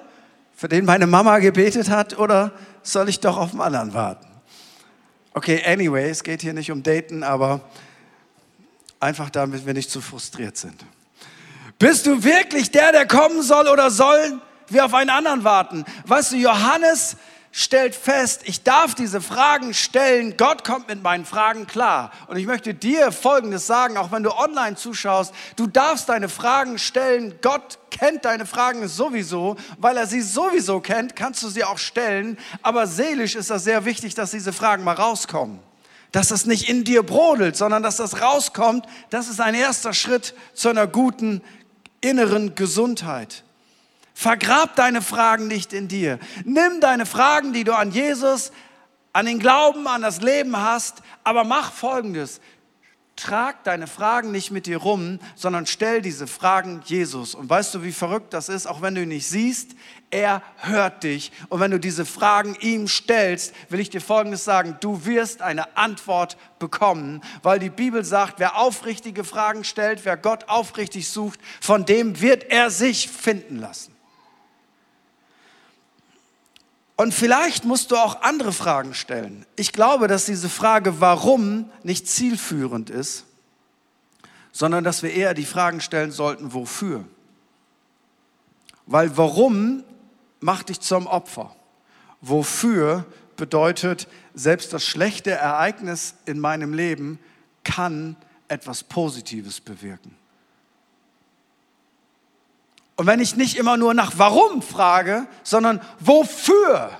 Für 0.62 0.68
den 0.68 0.84
meine 0.84 1.08
Mama 1.08 1.40
gebetet 1.40 1.90
hat, 1.90 2.16
oder 2.20 2.52
soll 2.84 3.08
ich 3.08 3.18
doch 3.18 3.36
auf 3.36 3.50
den 3.50 3.60
anderen 3.60 3.94
warten? 3.94 4.28
Okay, 5.34 5.60
anyway, 5.66 6.08
es 6.08 6.22
geht 6.22 6.40
hier 6.40 6.52
nicht 6.52 6.70
um 6.70 6.84
Daten, 6.84 7.24
aber 7.24 7.62
einfach 9.00 9.28
damit 9.28 9.66
wir 9.66 9.74
nicht 9.74 9.90
zu 9.90 10.00
frustriert 10.00 10.56
sind. 10.56 10.84
Bist 11.80 12.06
du 12.06 12.22
wirklich 12.22 12.70
der, 12.70 12.92
der 12.92 13.08
kommen 13.08 13.42
soll, 13.42 13.66
oder 13.66 13.90
sollen 13.90 14.40
wir 14.68 14.84
auf 14.84 14.94
einen 14.94 15.10
anderen 15.10 15.42
warten? 15.42 15.84
Weißt 16.06 16.30
du, 16.30 16.36
Johannes 16.36 17.16
stellt 17.54 17.94
fest, 17.94 18.40
ich 18.44 18.62
darf 18.62 18.94
diese 18.94 19.20
Fragen 19.20 19.74
stellen. 19.74 20.38
Gott 20.38 20.64
kommt 20.64 20.88
mit 20.88 21.02
meinen 21.02 21.26
Fragen 21.26 21.66
klar. 21.66 22.10
Und 22.26 22.38
ich 22.38 22.46
möchte 22.46 22.72
dir 22.72 23.12
Folgendes 23.12 23.66
sagen, 23.66 23.98
auch 23.98 24.10
wenn 24.10 24.22
du 24.22 24.32
online 24.32 24.74
zuschaust, 24.74 25.34
du 25.56 25.66
darfst 25.66 26.08
deine 26.08 26.30
Fragen 26.30 26.78
stellen. 26.78 27.34
Gott 27.42 27.78
kennt 27.90 28.24
deine 28.24 28.46
Fragen 28.46 28.88
sowieso, 28.88 29.56
weil 29.78 29.98
er 29.98 30.06
sie 30.06 30.22
sowieso 30.22 30.80
kennt, 30.80 31.14
kannst 31.14 31.42
du 31.42 31.48
sie 31.48 31.62
auch 31.62 31.78
stellen. 31.78 32.38
Aber 32.62 32.86
seelisch 32.86 33.34
ist 33.34 33.50
das 33.50 33.64
sehr 33.64 33.84
wichtig, 33.84 34.14
dass 34.14 34.30
diese 34.30 34.54
Fragen 34.54 34.82
mal 34.82 34.94
rauskommen. 34.94 35.60
Dass 36.10 36.30
es 36.30 36.46
nicht 36.46 36.70
in 36.70 36.84
dir 36.84 37.02
brodelt, 37.02 37.56
sondern 37.56 37.82
dass 37.82 37.96
das 37.96 38.22
rauskommt. 38.22 38.86
Das 39.10 39.28
ist 39.28 39.40
ein 39.40 39.54
erster 39.54 39.92
Schritt 39.92 40.34
zu 40.54 40.70
einer 40.70 40.86
guten 40.86 41.42
inneren 42.00 42.54
Gesundheit. 42.54 43.44
Vergrab 44.14 44.76
deine 44.76 45.02
Fragen 45.02 45.46
nicht 45.46 45.72
in 45.72 45.88
dir. 45.88 46.18
Nimm 46.44 46.80
deine 46.80 47.06
Fragen, 47.06 47.52
die 47.52 47.64
du 47.64 47.74
an 47.74 47.90
Jesus, 47.90 48.52
an 49.12 49.26
den 49.26 49.38
Glauben, 49.38 49.86
an 49.86 50.02
das 50.02 50.20
Leben 50.20 50.56
hast, 50.56 51.02
aber 51.24 51.44
mach 51.44 51.72
Folgendes. 51.72 52.40
Trag 53.14 53.62
deine 53.64 53.86
Fragen 53.86 54.32
nicht 54.32 54.50
mit 54.50 54.64
dir 54.64 54.78
rum, 54.78 55.18
sondern 55.36 55.66
stell 55.66 56.00
diese 56.00 56.26
Fragen 56.26 56.80
Jesus. 56.86 57.34
Und 57.34 57.48
weißt 57.48 57.74
du, 57.74 57.82
wie 57.82 57.92
verrückt 57.92 58.32
das 58.32 58.48
ist, 58.48 58.66
auch 58.66 58.80
wenn 58.80 58.94
du 58.94 59.02
ihn 59.02 59.10
nicht 59.10 59.28
siehst? 59.28 59.72
Er 60.10 60.42
hört 60.56 61.04
dich. 61.04 61.30
Und 61.50 61.60
wenn 61.60 61.70
du 61.70 61.78
diese 61.78 62.06
Fragen 62.06 62.56
ihm 62.60 62.88
stellst, 62.88 63.54
will 63.68 63.80
ich 63.80 63.90
dir 63.90 64.00
Folgendes 64.00 64.44
sagen. 64.44 64.78
Du 64.80 65.04
wirst 65.04 65.42
eine 65.42 65.76
Antwort 65.76 66.38
bekommen, 66.58 67.20
weil 67.42 67.58
die 67.58 67.70
Bibel 67.70 68.02
sagt, 68.02 68.40
wer 68.40 68.56
aufrichtige 68.56 69.24
Fragen 69.24 69.62
stellt, 69.62 70.06
wer 70.06 70.16
Gott 70.16 70.48
aufrichtig 70.48 71.08
sucht, 71.08 71.38
von 71.60 71.84
dem 71.84 72.20
wird 72.22 72.44
er 72.44 72.70
sich 72.70 73.08
finden 73.08 73.58
lassen. 73.58 73.91
Und 76.96 77.14
vielleicht 77.14 77.64
musst 77.64 77.90
du 77.90 77.96
auch 77.96 78.22
andere 78.22 78.52
Fragen 78.52 78.94
stellen. 78.94 79.46
Ich 79.56 79.72
glaube, 79.72 80.08
dass 80.08 80.26
diese 80.26 80.48
Frage 80.48 81.00
warum 81.00 81.70
nicht 81.82 82.06
zielführend 82.06 82.90
ist, 82.90 83.24
sondern 84.52 84.84
dass 84.84 85.02
wir 85.02 85.12
eher 85.12 85.34
die 85.34 85.46
Fragen 85.46 85.80
stellen 85.80 86.12
sollten, 86.12 86.52
wofür. 86.52 87.04
Weil 88.86 89.16
warum 89.16 89.84
macht 90.40 90.68
dich 90.68 90.80
zum 90.80 91.06
Opfer? 91.06 91.54
Wofür 92.20 93.06
bedeutet, 93.36 94.06
selbst 94.34 94.72
das 94.72 94.84
schlechte 94.84 95.30
Ereignis 95.30 96.14
in 96.26 96.38
meinem 96.38 96.74
Leben 96.74 97.18
kann 97.64 98.16
etwas 98.48 98.84
Positives 98.84 99.60
bewirken. 99.60 100.16
Und 103.02 103.08
wenn 103.08 103.18
ich 103.18 103.34
nicht 103.34 103.56
immer 103.56 103.76
nur 103.76 103.94
nach 103.94 104.12
warum 104.14 104.62
frage, 104.62 105.26
sondern 105.42 105.80
wofür, 105.98 106.96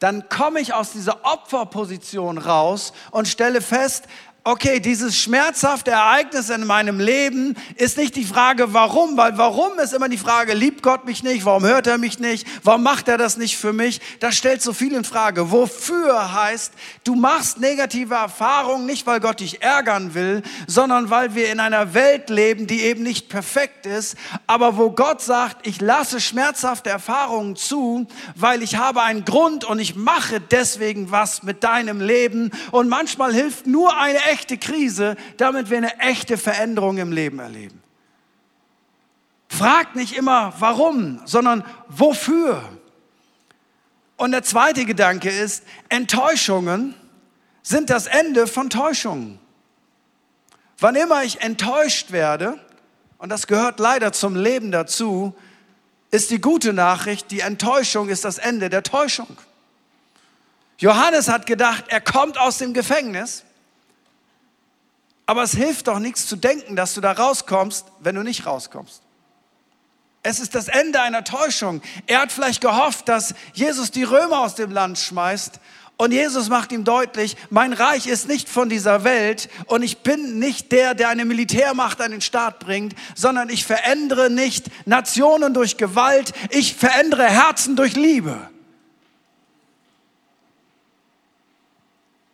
dann 0.00 0.28
komme 0.28 0.58
ich 0.58 0.74
aus 0.74 0.90
dieser 0.90 1.24
Opferposition 1.24 2.36
raus 2.36 2.92
und 3.12 3.28
stelle 3.28 3.60
fest, 3.60 4.06
okay, 4.42 4.80
dieses 4.80 5.18
schmerzhafte 5.18 5.90
Ereignis 5.90 6.48
in 6.48 6.66
meinem 6.66 6.98
Leben 6.98 7.56
ist 7.76 7.98
nicht 7.98 8.16
die 8.16 8.24
Frage, 8.24 8.72
warum, 8.72 9.16
weil 9.16 9.36
warum 9.36 9.78
ist 9.78 9.92
immer 9.92 10.08
die 10.08 10.16
Frage, 10.16 10.54
liebt 10.54 10.82
Gott 10.82 11.04
mich 11.04 11.22
nicht, 11.22 11.44
warum 11.44 11.64
hört 11.64 11.86
er 11.86 11.98
mich 11.98 12.18
nicht, 12.18 12.46
warum 12.64 12.82
macht 12.82 13.08
er 13.08 13.18
das 13.18 13.36
nicht 13.36 13.58
für 13.58 13.74
mich? 13.74 14.00
Das 14.18 14.36
stellt 14.36 14.62
so 14.62 14.72
viel 14.72 14.94
in 14.94 15.04
Frage. 15.04 15.50
Wofür 15.50 16.32
heißt, 16.32 16.72
du 17.04 17.16
machst 17.16 17.60
negative 17.60 18.14
Erfahrungen 18.14 18.86
nicht, 18.86 19.06
weil 19.06 19.20
Gott 19.20 19.40
dich 19.40 19.62
ärgern 19.62 20.14
will, 20.14 20.42
sondern 20.66 21.10
weil 21.10 21.34
wir 21.34 21.52
in 21.52 21.60
einer 21.60 21.92
Welt 21.92 22.30
leben, 22.30 22.66
die 22.66 22.82
eben 22.82 23.02
nicht 23.02 23.28
perfekt 23.28 23.84
ist, 23.84 24.16
aber 24.46 24.78
wo 24.78 24.90
Gott 24.90 25.20
sagt, 25.20 25.66
ich 25.66 25.80
lasse 25.82 26.20
schmerzhafte 26.20 26.88
Erfahrungen 26.88 27.56
zu, 27.56 28.06
weil 28.36 28.62
ich 28.62 28.76
habe 28.76 29.02
einen 29.02 29.26
Grund 29.26 29.64
und 29.64 29.78
ich 29.78 29.96
mache 29.96 30.40
deswegen 30.40 31.10
was 31.10 31.42
mit 31.42 31.62
deinem 31.62 32.00
Leben 32.00 32.50
und 32.70 32.88
manchmal 32.88 33.34
hilft 33.34 33.66
nur 33.66 33.98
eine 33.98 34.29
echte 34.30 34.58
Krise, 34.58 35.16
damit 35.36 35.70
wir 35.70 35.78
eine 35.78 35.98
echte 36.00 36.36
Veränderung 36.38 36.98
im 36.98 37.12
Leben 37.12 37.38
erleben. 37.38 37.82
Fragt 39.48 39.96
nicht 39.96 40.16
immer 40.16 40.54
warum, 40.58 41.20
sondern 41.24 41.64
wofür. 41.88 42.62
Und 44.16 44.32
der 44.32 44.42
zweite 44.42 44.84
Gedanke 44.84 45.28
ist, 45.28 45.64
Enttäuschungen 45.88 46.94
sind 47.62 47.90
das 47.90 48.06
Ende 48.06 48.46
von 48.46 48.70
Täuschungen. 48.70 49.38
Wann 50.78 50.94
immer 50.94 51.24
ich 51.24 51.40
enttäuscht 51.40 52.12
werde, 52.12 52.58
und 53.18 53.28
das 53.28 53.46
gehört 53.46 53.80
leider 53.80 54.12
zum 54.12 54.34
Leben 54.34 54.70
dazu, 54.72 55.34
ist 56.10 56.30
die 56.30 56.40
gute 56.40 56.72
Nachricht, 56.72 57.30
die 57.30 57.40
Enttäuschung 57.40 58.08
ist 58.08 58.24
das 58.24 58.38
Ende 58.38 58.70
der 58.70 58.82
Täuschung. 58.82 59.36
Johannes 60.78 61.28
hat 61.28 61.46
gedacht, 61.46 61.84
er 61.88 62.00
kommt 62.00 62.38
aus 62.38 62.58
dem 62.58 62.72
Gefängnis 62.72 63.44
aber 65.30 65.44
es 65.44 65.52
hilft 65.52 65.86
doch 65.86 66.00
nichts 66.00 66.26
zu 66.26 66.34
denken, 66.34 66.74
dass 66.74 66.94
du 66.94 67.00
da 67.00 67.12
rauskommst, 67.12 67.86
wenn 68.00 68.16
du 68.16 68.24
nicht 68.24 68.46
rauskommst. 68.46 69.00
Es 70.24 70.40
ist 70.40 70.56
das 70.56 70.66
Ende 70.66 71.00
einer 71.00 71.22
Täuschung. 71.22 71.82
Er 72.08 72.22
hat 72.22 72.32
vielleicht 72.32 72.60
gehofft, 72.60 73.08
dass 73.08 73.36
Jesus 73.54 73.92
die 73.92 74.02
Römer 74.02 74.40
aus 74.40 74.56
dem 74.56 74.72
Land 74.72 74.98
schmeißt. 74.98 75.60
Und 75.98 76.10
Jesus 76.10 76.48
macht 76.48 76.72
ihm 76.72 76.82
deutlich, 76.82 77.36
mein 77.48 77.72
Reich 77.72 78.08
ist 78.08 78.26
nicht 78.26 78.48
von 78.48 78.68
dieser 78.68 79.04
Welt 79.04 79.48
und 79.66 79.84
ich 79.84 79.98
bin 79.98 80.40
nicht 80.40 80.72
der, 80.72 80.94
der 80.94 81.10
eine 81.10 81.24
Militärmacht 81.24 82.00
an 82.00 82.10
den 82.10 82.22
Staat 82.22 82.58
bringt, 82.58 82.96
sondern 83.14 83.50
ich 83.50 83.64
verändere 83.64 84.30
nicht 84.30 84.66
Nationen 84.84 85.54
durch 85.54 85.76
Gewalt, 85.76 86.32
ich 86.50 86.74
verändere 86.74 87.28
Herzen 87.28 87.76
durch 87.76 87.94
Liebe. 87.94 88.50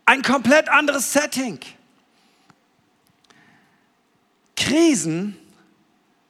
Ein 0.05 0.23
komplett 0.23 0.67
anderes 0.67 1.13
Setting. 1.13 1.59
Krisen 4.57 5.37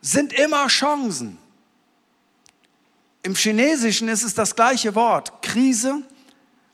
sind 0.02 0.34
immer 0.34 0.68
Chancen. 0.68 1.40
Im 3.24 3.34
Chinesischen 3.34 4.08
ist 4.10 4.24
es 4.24 4.36
das 4.36 4.56
gleiche 4.56 4.94
Wort, 4.94 5.42
Krise 5.42 6.04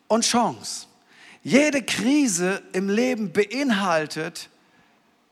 und 0.08 0.26
Chance. 0.26 0.88
Jede 1.44 1.82
Krise 1.84 2.62
im 2.74 2.90
Leben 2.90 3.32
beinhaltet, 3.32 4.50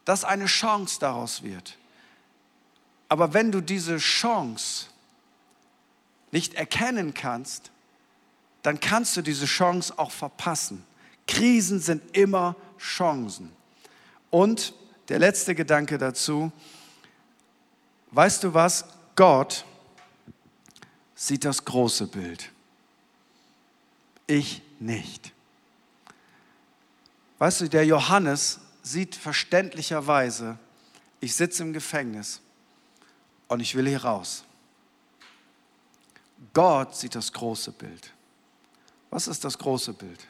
dass 0.05 0.23
eine 0.23 0.45
Chance 0.45 0.99
daraus 0.99 1.43
wird. 1.43 1.77
Aber 3.10 3.34
wenn 3.34 3.51
du 3.51 3.62
diese 3.62 3.97
Chance 3.97 4.88
nicht 6.31 6.53
erkennen 6.53 7.13
kannst, 7.13 7.71
dann 8.63 8.79
kannst 8.79 9.17
du 9.17 9.21
diese 9.21 9.45
Chance 9.45 9.97
auch 9.97 10.12
verpassen. 10.12 10.84
Krisen 11.27 11.79
sind 11.79 12.15
immer 12.15 12.55
Chancen. 12.77 13.51
Und 14.29 14.73
der 15.12 15.19
letzte 15.19 15.54
Gedanke 15.54 15.97
dazu, 15.97 16.54
weißt 18.12 18.45
du 18.45 18.54
was? 18.54 18.86
Gott 19.17 19.65
sieht 21.15 21.43
das 21.43 21.65
große 21.65 22.08
Bild. 22.08 22.50
Ich 24.26 24.62
nicht. 24.80 25.34
Weißt 27.39 27.60
du, 27.60 27.67
der 27.67 27.86
Johannes 27.86 28.62
sieht 28.84 29.15
verständlicherweise, 29.15 30.58
ich 31.19 31.36
sitze 31.36 31.63
im 31.63 31.74
Gefängnis 31.74 32.39
und 33.50 33.60
ich 33.60 33.76
will 33.76 33.89
hier 33.89 34.06
raus. 34.06 34.45
Gott 36.54 36.95
sieht 36.95 37.15
das 37.15 37.34
große 37.34 37.74
Bild. 37.74 38.13
Was 39.10 39.28
ist 39.28 39.43
das 39.43 39.58
große 39.58 39.91
Bild? 39.91 40.26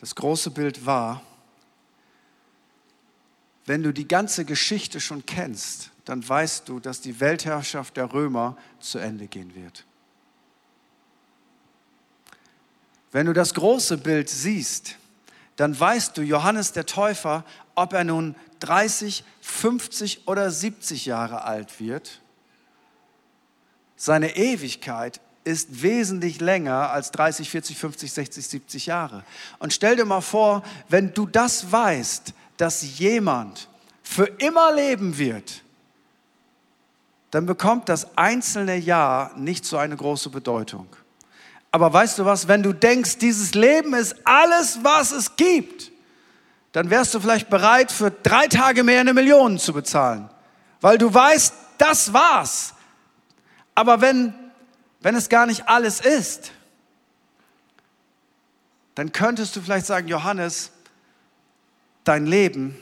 Das 0.00 0.14
große 0.14 0.50
Bild 0.50 0.84
war, 0.84 1.22
wenn 3.66 3.82
du 3.82 3.92
die 3.92 4.08
ganze 4.08 4.44
Geschichte 4.44 5.00
schon 5.00 5.24
kennst, 5.26 5.90
dann 6.04 6.26
weißt 6.26 6.68
du, 6.68 6.80
dass 6.80 7.00
die 7.00 7.20
Weltherrschaft 7.20 7.96
der 7.96 8.12
Römer 8.12 8.56
zu 8.80 8.98
Ende 8.98 9.26
gehen 9.26 9.54
wird. 9.54 9.84
Wenn 13.12 13.26
du 13.26 13.32
das 13.32 13.54
große 13.54 13.98
Bild 13.98 14.28
siehst, 14.28 14.96
dann 15.56 15.78
weißt 15.78 16.16
du, 16.16 16.22
Johannes 16.22 16.72
der 16.72 16.86
Täufer, 16.86 17.44
ob 17.74 17.92
er 17.92 18.04
nun 18.04 18.34
30, 18.60 19.24
50 19.40 20.26
oder 20.26 20.50
70 20.50 21.06
Jahre 21.06 21.44
alt 21.44 21.80
wird, 21.80 22.20
seine 23.96 24.36
Ewigkeit 24.36 25.20
ist 25.44 25.82
wesentlich 25.82 26.40
länger 26.40 26.90
als 26.90 27.10
30, 27.10 27.50
40, 27.50 27.76
50, 27.76 28.12
60, 28.12 28.46
70 28.46 28.86
Jahre. 28.86 29.24
Und 29.58 29.72
stell 29.72 29.96
dir 29.96 30.04
mal 30.04 30.20
vor, 30.20 30.62
wenn 30.88 31.12
du 31.12 31.26
das 31.26 31.70
weißt, 31.70 32.32
dass 32.60 32.98
jemand 32.98 33.68
für 34.02 34.26
immer 34.26 34.72
leben 34.72 35.16
wird, 35.16 35.62
dann 37.30 37.46
bekommt 37.46 37.88
das 37.88 38.18
einzelne 38.18 38.76
Jahr 38.76 39.32
nicht 39.36 39.64
so 39.64 39.78
eine 39.78 39.96
große 39.96 40.30
Bedeutung. 40.30 40.88
Aber 41.70 41.92
weißt 41.92 42.18
du 42.18 42.24
was, 42.24 42.48
wenn 42.48 42.62
du 42.62 42.72
denkst, 42.72 43.18
dieses 43.18 43.54
Leben 43.54 43.94
ist 43.94 44.16
alles, 44.24 44.80
was 44.82 45.12
es 45.12 45.36
gibt, 45.36 45.92
dann 46.72 46.90
wärst 46.90 47.14
du 47.14 47.20
vielleicht 47.20 47.48
bereit, 47.48 47.90
für 47.92 48.10
drei 48.10 48.46
Tage 48.48 48.82
mehr 48.82 49.00
eine 49.00 49.14
Million 49.14 49.58
zu 49.58 49.72
bezahlen, 49.72 50.28
weil 50.80 50.98
du 50.98 51.12
weißt, 51.12 51.54
das 51.78 52.12
war's. 52.12 52.74
Aber 53.74 54.00
wenn, 54.00 54.34
wenn 55.00 55.14
es 55.14 55.28
gar 55.28 55.46
nicht 55.46 55.68
alles 55.68 56.00
ist, 56.00 56.52
dann 58.96 59.12
könntest 59.12 59.54
du 59.56 59.62
vielleicht 59.62 59.86
sagen, 59.86 60.08
Johannes, 60.08 60.72
dein 62.04 62.26
Leben 62.26 62.76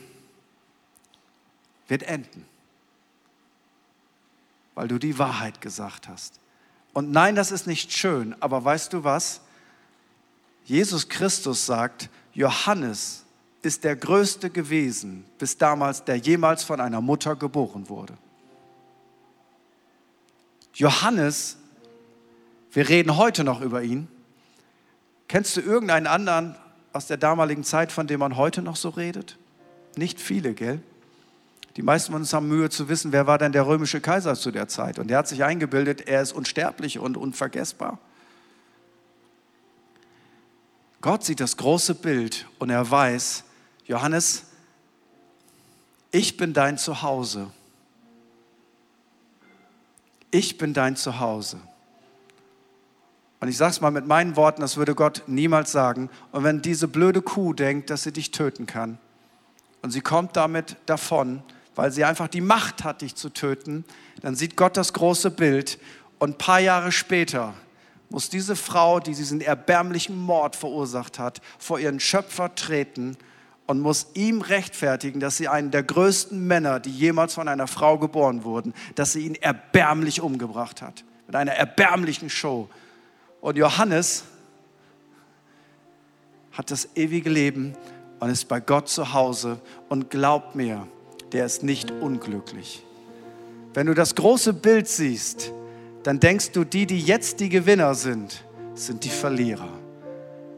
wird 1.87 2.03
enden, 2.03 2.45
weil 4.75 4.87
du 4.87 4.97
die 4.97 5.17
Wahrheit 5.17 5.61
gesagt 5.61 6.07
hast. 6.07 6.39
Und 6.93 7.11
nein, 7.11 7.35
das 7.35 7.51
ist 7.51 7.67
nicht 7.67 7.91
schön, 7.91 8.35
aber 8.39 8.63
weißt 8.63 8.93
du 8.93 9.03
was? 9.03 9.41
Jesus 10.65 11.09
Christus 11.09 11.65
sagt, 11.65 12.09
Johannes 12.33 13.25
ist 13.61 13.83
der 13.83 13.95
Größte 13.95 14.49
gewesen 14.49 15.25
bis 15.37 15.57
damals, 15.57 16.03
der 16.03 16.17
jemals 16.17 16.63
von 16.63 16.79
einer 16.79 17.01
Mutter 17.01 17.35
geboren 17.35 17.89
wurde. 17.89 18.17
Johannes, 20.73 21.57
wir 22.71 22.87
reden 22.87 23.17
heute 23.17 23.43
noch 23.43 23.61
über 23.61 23.81
ihn. 23.81 24.07
Kennst 25.27 25.57
du 25.57 25.61
irgendeinen 25.61 26.07
anderen 26.07 26.55
aus 26.99 27.07
der 27.07 27.15
damaligen 27.15 27.63
Zeit, 27.63 27.93
von 27.93 28.07
dem 28.07 28.19
man 28.19 28.35
heute 28.35 28.61
noch 28.61 28.75
so 28.75 28.89
redet? 28.89 29.37
Nicht 29.95 30.19
viele, 30.19 30.53
gell? 30.53 30.81
Die 31.77 31.81
meisten 31.81 32.11
von 32.11 32.23
uns 32.23 32.33
haben 32.33 32.49
Mühe 32.49 32.69
zu 32.69 32.89
wissen, 32.89 33.13
wer 33.13 33.25
war 33.25 33.37
denn 33.37 33.53
der 33.53 33.65
römische 33.65 34.01
Kaiser 34.01 34.35
zu 34.35 34.51
der 34.51 34.67
Zeit. 34.67 34.99
Und 34.99 35.07
der 35.07 35.19
hat 35.19 35.29
sich 35.29 35.45
eingebildet, 35.45 36.09
er 36.09 36.21
ist 36.21 36.33
unsterblich 36.33 36.99
und 36.99 37.15
unvergessbar. 37.15 37.99
Gott 40.99 41.23
sieht 41.23 41.39
das 41.39 41.55
große 41.55 41.95
Bild 41.95 42.45
und 42.59 42.69
er 42.69 42.91
weiß, 42.91 43.45
Johannes, 43.85 44.47
ich 46.11 46.35
bin 46.35 46.51
dein 46.51 46.77
Zuhause. 46.77 47.49
Ich 50.31 50.57
bin 50.57 50.73
dein 50.73 50.97
Zuhause. 50.97 51.61
Und 53.39 53.47
ich 53.47 53.57
sage 53.57 53.71
es 53.71 53.81
mal 53.81 53.91
mit 53.91 54.05
meinen 54.05 54.35
Worten, 54.35 54.61
das 54.61 54.77
würde 54.77 54.95
Gott 54.95 55.23
niemals 55.27 55.71
sagen. 55.71 56.09
Und 56.31 56.43
wenn 56.43 56.61
diese 56.61 56.87
blöde 56.87 57.21
Kuh 57.21 57.53
denkt, 57.53 57.89
dass 57.89 58.03
sie 58.03 58.11
dich 58.11 58.31
töten 58.31 58.65
kann 58.65 58.97
und 59.81 59.91
sie 59.91 60.01
kommt 60.01 60.35
damit 60.35 60.75
davon, 60.85 61.41
weil 61.75 61.91
sie 61.91 62.03
einfach 62.03 62.27
die 62.27 62.41
Macht 62.41 62.83
hat, 62.83 63.01
dich 63.01 63.15
zu 63.15 63.29
töten, 63.29 63.85
dann 64.21 64.35
sieht 64.35 64.57
Gott 64.57 64.75
das 64.75 64.91
große 64.91 65.31
Bild 65.31 65.79
und 66.17 66.31
ein 66.31 66.37
paar 66.37 66.59
Jahre 66.59 66.91
später 66.91 67.53
muss 68.09 68.29
diese 68.29 68.55
Frau, 68.55 68.99
die 68.99 69.13
diesen 69.13 69.39
erbärmlichen 69.39 70.17
Mord 70.17 70.55
verursacht 70.55 71.19
hat, 71.19 71.41
vor 71.59 71.79
ihren 71.79 71.99
Schöpfer 71.99 72.55
treten 72.55 73.17
und 73.67 73.79
muss 73.79 74.07
ihm 74.15 74.41
rechtfertigen, 74.41 75.19
dass 75.19 75.37
sie 75.37 75.47
einen 75.47 75.69
der 75.69 75.83
größten 75.83 76.45
Männer, 76.45 76.79
die 76.79 76.89
jemals 76.89 77.35
von 77.35 77.47
einer 77.47 77.67
Frau 77.67 77.99
geboren 77.99 78.43
wurden, 78.43 78.73
dass 78.95 79.13
sie 79.13 79.25
ihn 79.27 79.35
erbärmlich 79.35 80.21
umgebracht 80.21 80.81
hat. 80.81 81.03
Mit 81.27 81.35
einer 81.35 81.51
erbärmlichen 81.51 82.31
Show. 82.31 82.67
Und 83.41 83.57
Johannes 83.57 84.23
hat 86.51 86.71
das 86.71 86.89
ewige 86.95 87.29
Leben 87.29 87.73
und 88.19 88.29
ist 88.29 88.47
bei 88.47 88.59
Gott 88.59 88.89
zu 88.89 89.13
Hause. 89.13 89.59
Und 89.87 90.09
glaubt 90.09 90.55
mir, 90.55 90.87
der 91.31 91.45
ist 91.45 91.63
nicht 91.63 91.91
unglücklich. 91.91 92.83
Wenn 93.73 93.87
du 93.87 93.93
das 93.93 94.15
große 94.15 94.53
Bild 94.53 94.87
siehst, 94.87 95.53
dann 96.03 96.19
denkst 96.19 96.51
du, 96.51 96.63
die, 96.63 96.85
die 96.85 96.99
jetzt 96.99 97.39
die 97.39 97.49
Gewinner 97.49 97.93
sind, 97.93 98.43
sind 98.73 99.03
die 99.03 99.09
Verlierer. 99.09 99.69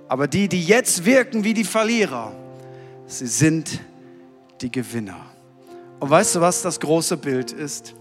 Aber 0.07 0.27
die, 0.27 0.47
die 0.47 0.63
jetzt 0.63 1.05
wirken 1.05 1.43
wie 1.43 1.53
die 1.53 1.63
Verlierer, 1.63 2.33
sie 3.07 3.27
sind 3.27 3.79
die 4.61 4.71
Gewinner. 4.71 5.25
Und 5.99 6.09
weißt 6.09 6.35
du, 6.35 6.41
was 6.41 6.61
das 6.61 6.79
große 6.79 7.17
Bild 7.17 7.51
ist? 7.51 7.93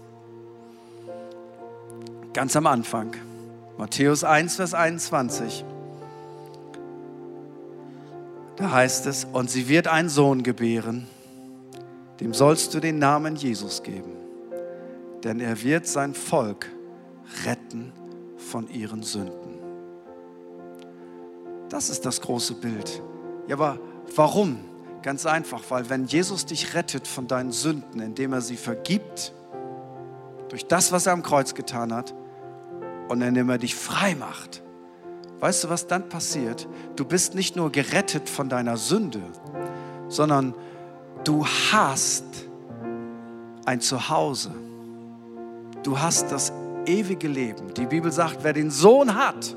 Ganz 2.33 2.55
am 2.55 2.67
Anfang, 2.67 3.15
Matthäus 3.81 4.23
1, 4.23 4.57
Vers 4.57 4.75
21. 4.75 5.65
Da 8.57 8.71
heißt 8.71 9.07
es, 9.07 9.25
und 9.25 9.49
sie 9.49 9.67
wird 9.67 9.87
einen 9.87 10.09
Sohn 10.09 10.43
gebären 10.43 11.07
dem 12.21 12.35
sollst 12.35 12.75
du 12.75 12.79
den 12.79 12.99
Namen 12.99 13.35
Jesus 13.35 13.81
geben, 13.81 14.11
denn 15.23 15.39
er 15.39 15.63
wird 15.63 15.87
sein 15.87 16.13
Volk 16.13 16.69
retten 17.45 17.91
von 18.37 18.69
ihren 18.69 19.01
Sünden. 19.01 19.59
Das 21.67 21.89
ist 21.89 22.05
das 22.05 22.21
große 22.21 22.53
Bild. 22.53 23.01
Ja, 23.47 23.55
aber 23.55 23.79
warum? 24.15 24.59
Ganz 25.01 25.25
einfach, 25.25 25.63
weil 25.69 25.89
wenn 25.89 26.05
Jesus 26.05 26.45
dich 26.45 26.75
rettet 26.75 27.07
von 27.07 27.27
deinen 27.27 27.51
Sünden, 27.51 27.99
indem 27.99 28.33
er 28.33 28.41
sie 28.41 28.57
vergibt, 28.57 29.33
durch 30.49 30.67
das, 30.67 30.91
was 30.91 31.07
er 31.07 31.13
am 31.13 31.23
Kreuz 31.23 31.55
getan 31.55 31.91
hat, 31.91 32.13
und 33.11 33.21
indem 33.21 33.49
er 33.49 33.57
dich 33.57 33.75
frei 33.75 34.15
macht, 34.15 34.63
weißt 35.39 35.65
du, 35.65 35.69
was 35.69 35.87
dann 35.87 36.09
passiert? 36.09 36.67
Du 36.95 37.05
bist 37.05 37.35
nicht 37.35 37.55
nur 37.55 37.71
gerettet 37.71 38.29
von 38.29 38.49
deiner 38.49 38.77
Sünde, 38.77 39.21
sondern 40.07 40.53
Du 41.23 41.45
hast 41.45 42.25
ein 43.65 43.79
Zuhause. 43.79 44.51
Du 45.83 45.99
hast 45.99 46.31
das 46.31 46.51
ewige 46.87 47.27
Leben. 47.27 47.73
Die 47.75 47.85
Bibel 47.85 48.11
sagt, 48.11 48.39
wer 48.41 48.53
den 48.53 48.71
Sohn 48.71 49.15
hat, 49.15 49.55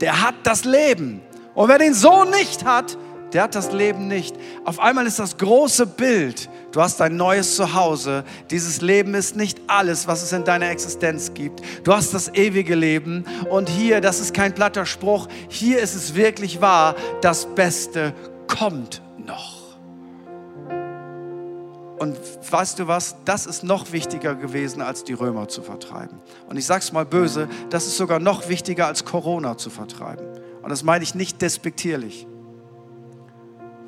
der 0.00 0.22
hat 0.22 0.34
das 0.42 0.64
Leben. 0.64 1.22
Und 1.54 1.68
wer 1.68 1.78
den 1.78 1.94
Sohn 1.94 2.30
nicht 2.30 2.64
hat, 2.66 2.98
der 3.32 3.42
hat 3.42 3.54
das 3.54 3.72
Leben 3.72 4.08
nicht. 4.08 4.34
Auf 4.64 4.80
einmal 4.80 5.06
ist 5.06 5.18
das 5.18 5.36
große 5.36 5.86
Bild, 5.86 6.48
du 6.72 6.80
hast 6.80 7.00
ein 7.00 7.16
neues 7.16 7.56
Zuhause. 7.56 8.24
Dieses 8.50 8.80
Leben 8.80 9.14
ist 9.14 9.36
nicht 9.36 9.60
alles, 9.66 10.06
was 10.06 10.22
es 10.22 10.32
in 10.32 10.44
deiner 10.44 10.70
Existenz 10.70 11.34
gibt. 11.34 11.60
Du 11.84 11.92
hast 11.92 12.14
das 12.14 12.32
ewige 12.34 12.74
Leben. 12.74 13.24
Und 13.50 13.68
hier, 13.68 14.00
das 14.00 14.20
ist 14.20 14.34
kein 14.34 14.54
platter 14.54 14.86
Spruch, 14.86 15.28
hier 15.48 15.80
ist 15.80 15.94
es 15.94 16.14
wirklich 16.14 16.60
wahr, 16.60 16.94
das 17.20 17.46
Beste 17.54 18.14
kommt 18.46 19.02
noch. 19.18 19.58
Und 21.98 22.16
weißt 22.50 22.78
du 22.78 22.86
was? 22.86 23.16
Das 23.24 23.44
ist 23.46 23.64
noch 23.64 23.92
wichtiger 23.92 24.34
gewesen, 24.36 24.80
als 24.80 25.02
die 25.02 25.14
Römer 25.14 25.48
zu 25.48 25.62
vertreiben. 25.62 26.20
Und 26.48 26.56
ich 26.56 26.64
sage 26.64 26.80
es 26.80 26.92
mal 26.92 27.04
böse, 27.04 27.48
das 27.70 27.86
ist 27.86 27.96
sogar 27.96 28.20
noch 28.20 28.48
wichtiger, 28.48 28.86
als 28.86 29.04
Corona 29.04 29.58
zu 29.58 29.68
vertreiben. 29.68 30.26
Und 30.62 30.70
das 30.70 30.84
meine 30.84 31.02
ich 31.02 31.14
nicht 31.14 31.42
despektierlich. 31.42 32.26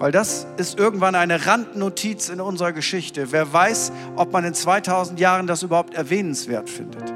Weil 0.00 0.12
das 0.12 0.46
ist 0.56 0.78
irgendwann 0.78 1.14
eine 1.14 1.44
Randnotiz 1.44 2.30
in 2.30 2.40
unserer 2.40 2.72
Geschichte. 2.72 3.32
Wer 3.32 3.52
weiß, 3.52 3.92
ob 4.16 4.32
man 4.32 4.46
in 4.46 4.54
2000 4.54 5.20
Jahren 5.20 5.46
das 5.46 5.62
überhaupt 5.62 5.92
erwähnenswert 5.92 6.70
findet. 6.70 7.12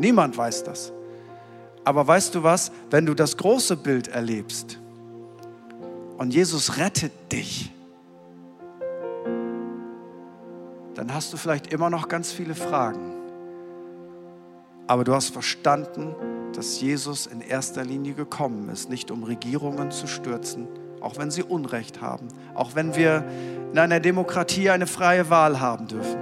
Niemand 0.00 0.36
weiß 0.36 0.64
das. 0.64 0.92
Aber 1.84 2.04
weißt 2.04 2.34
du 2.34 2.42
was, 2.42 2.72
wenn 2.90 3.06
du 3.06 3.14
das 3.14 3.36
große 3.36 3.76
Bild 3.76 4.08
erlebst 4.08 4.80
und 6.18 6.34
Jesus 6.34 6.76
rettet 6.76 7.12
dich, 7.30 7.70
dann 10.96 11.14
hast 11.14 11.32
du 11.32 11.36
vielleicht 11.36 11.72
immer 11.72 11.88
noch 11.88 12.08
ganz 12.08 12.32
viele 12.32 12.56
Fragen. 12.56 13.12
Aber 14.88 15.04
du 15.04 15.14
hast 15.14 15.28
verstanden, 15.28 16.16
dass 16.52 16.80
Jesus 16.80 17.28
in 17.28 17.40
erster 17.40 17.84
Linie 17.84 18.14
gekommen 18.14 18.70
ist, 18.70 18.90
nicht 18.90 19.12
um 19.12 19.22
Regierungen 19.22 19.92
zu 19.92 20.08
stürzen, 20.08 20.66
auch 21.04 21.18
wenn 21.18 21.30
sie 21.30 21.42
Unrecht 21.42 22.00
haben, 22.00 22.28
auch 22.54 22.74
wenn 22.74 22.96
wir 22.96 23.24
in 23.72 23.78
einer 23.78 24.00
Demokratie 24.00 24.70
eine 24.70 24.86
freie 24.86 25.28
Wahl 25.28 25.60
haben 25.60 25.86
dürfen, 25.86 26.18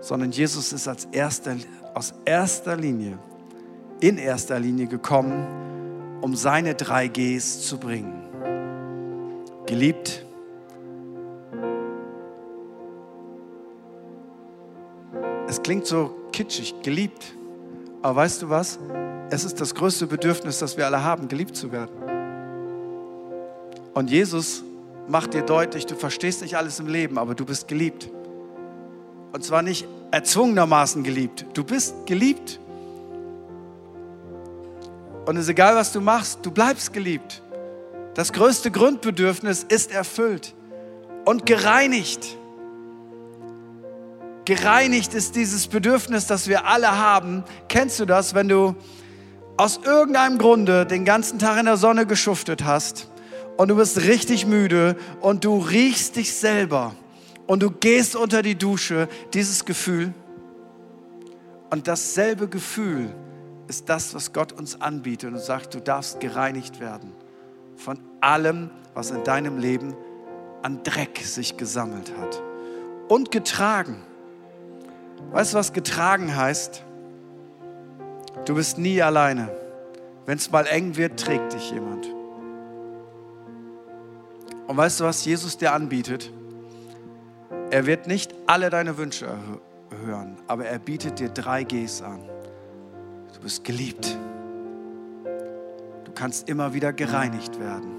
sondern 0.00 0.32
Jesus 0.32 0.72
ist 0.72 0.88
als 0.88 1.06
erster, 1.12 1.54
aus 1.94 2.12
erster 2.24 2.76
Linie, 2.76 3.18
in 4.00 4.18
erster 4.18 4.58
Linie 4.58 4.88
gekommen, 4.88 5.46
um 6.20 6.34
seine 6.34 6.74
drei 6.74 7.06
Gs 7.06 7.62
zu 7.62 7.78
bringen. 7.78 8.20
Geliebt, 9.66 10.26
Es 15.48 15.62
klingt 15.62 15.86
so 15.86 16.16
kitschig, 16.32 16.74
geliebt. 16.82 17.36
Aber 18.00 18.16
weißt 18.16 18.40
du 18.40 18.48
was? 18.48 18.78
Es 19.28 19.44
ist 19.44 19.60
das 19.60 19.74
größte 19.74 20.06
Bedürfnis, 20.06 20.58
das 20.60 20.78
wir 20.78 20.86
alle 20.86 21.04
haben, 21.04 21.28
geliebt 21.28 21.54
zu 21.54 21.70
werden. 21.70 22.21
Und 23.94 24.10
Jesus 24.10 24.64
macht 25.08 25.34
dir 25.34 25.42
deutlich, 25.42 25.86
du 25.86 25.94
verstehst 25.94 26.42
nicht 26.42 26.56
alles 26.56 26.80
im 26.80 26.86
Leben, 26.86 27.18
aber 27.18 27.34
du 27.34 27.44
bist 27.44 27.68
geliebt. 27.68 28.08
Und 29.32 29.44
zwar 29.44 29.62
nicht 29.62 29.86
erzwungenermaßen 30.10 31.02
geliebt. 31.02 31.46
Du 31.54 31.64
bist 31.64 32.06
geliebt. 32.06 32.58
Und 35.26 35.36
es 35.36 35.44
ist 35.44 35.50
egal, 35.50 35.76
was 35.76 35.92
du 35.92 36.00
machst, 36.00 36.40
du 36.42 36.50
bleibst 36.50 36.92
geliebt. 36.92 37.42
Das 38.14 38.32
größte 38.32 38.70
Grundbedürfnis 38.70 39.64
ist 39.64 39.92
erfüllt 39.92 40.54
und 41.24 41.46
gereinigt. 41.46 42.36
Gereinigt 44.44 45.14
ist 45.14 45.36
dieses 45.36 45.68
Bedürfnis, 45.68 46.26
das 46.26 46.48
wir 46.48 46.66
alle 46.66 46.98
haben. 46.98 47.44
Kennst 47.68 48.00
du 48.00 48.04
das, 48.04 48.34
wenn 48.34 48.48
du 48.48 48.74
aus 49.56 49.80
irgendeinem 49.84 50.38
Grunde 50.38 50.84
den 50.84 51.04
ganzen 51.04 51.38
Tag 51.38 51.58
in 51.58 51.66
der 51.66 51.76
Sonne 51.76 52.06
geschuftet 52.06 52.64
hast 52.64 53.11
und 53.56 53.68
du 53.68 53.76
bist 53.76 54.02
richtig 54.02 54.46
müde 54.46 54.96
und 55.20 55.44
du 55.44 55.58
riechst 55.58 56.16
dich 56.16 56.34
selber 56.34 56.94
und 57.46 57.62
du 57.62 57.70
gehst 57.70 58.16
unter 58.16 58.42
die 58.42 58.54
Dusche, 58.54 59.08
dieses 59.34 59.64
Gefühl. 59.64 60.12
Und 61.70 61.88
dasselbe 61.88 62.48
Gefühl 62.48 63.14
ist 63.68 63.88
das, 63.88 64.14
was 64.14 64.32
Gott 64.32 64.52
uns 64.52 64.80
anbietet 64.80 65.32
und 65.32 65.40
sagt, 65.40 65.74
du 65.74 65.80
darfst 65.80 66.20
gereinigt 66.20 66.80
werden 66.80 67.12
von 67.76 67.98
allem, 68.20 68.70
was 68.94 69.10
in 69.10 69.24
deinem 69.24 69.58
Leben 69.58 69.94
an 70.62 70.82
Dreck 70.82 71.18
sich 71.18 71.56
gesammelt 71.56 72.12
hat 72.20 72.42
und 73.08 73.30
getragen. 73.30 74.02
Weißt 75.32 75.54
du, 75.54 75.58
was 75.58 75.72
getragen 75.72 76.36
heißt? 76.36 76.84
Du 78.44 78.54
bist 78.54 78.78
nie 78.78 79.00
alleine. 79.02 79.48
Wenn 80.26 80.38
es 80.38 80.50
mal 80.50 80.66
eng 80.66 80.96
wird, 80.96 81.18
trägt 81.18 81.52
dich 81.52 81.70
jemand. 81.70 82.21
Und 84.66 84.76
weißt 84.76 85.00
du, 85.00 85.04
was 85.04 85.24
Jesus 85.24 85.58
dir 85.58 85.72
anbietet? 85.72 86.32
Er 87.70 87.86
wird 87.86 88.06
nicht 88.06 88.34
alle 88.46 88.70
deine 88.70 88.98
Wünsche 88.98 89.28
hören, 90.04 90.36
aber 90.46 90.66
er 90.66 90.78
bietet 90.78 91.18
dir 91.18 91.28
drei 91.28 91.64
Gs 91.64 92.02
an. 92.02 92.20
Du 93.34 93.40
bist 93.40 93.64
geliebt. 93.64 94.16
Du 96.04 96.12
kannst 96.14 96.48
immer 96.48 96.74
wieder 96.74 96.92
gereinigt 96.92 97.58
werden. 97.58 97.92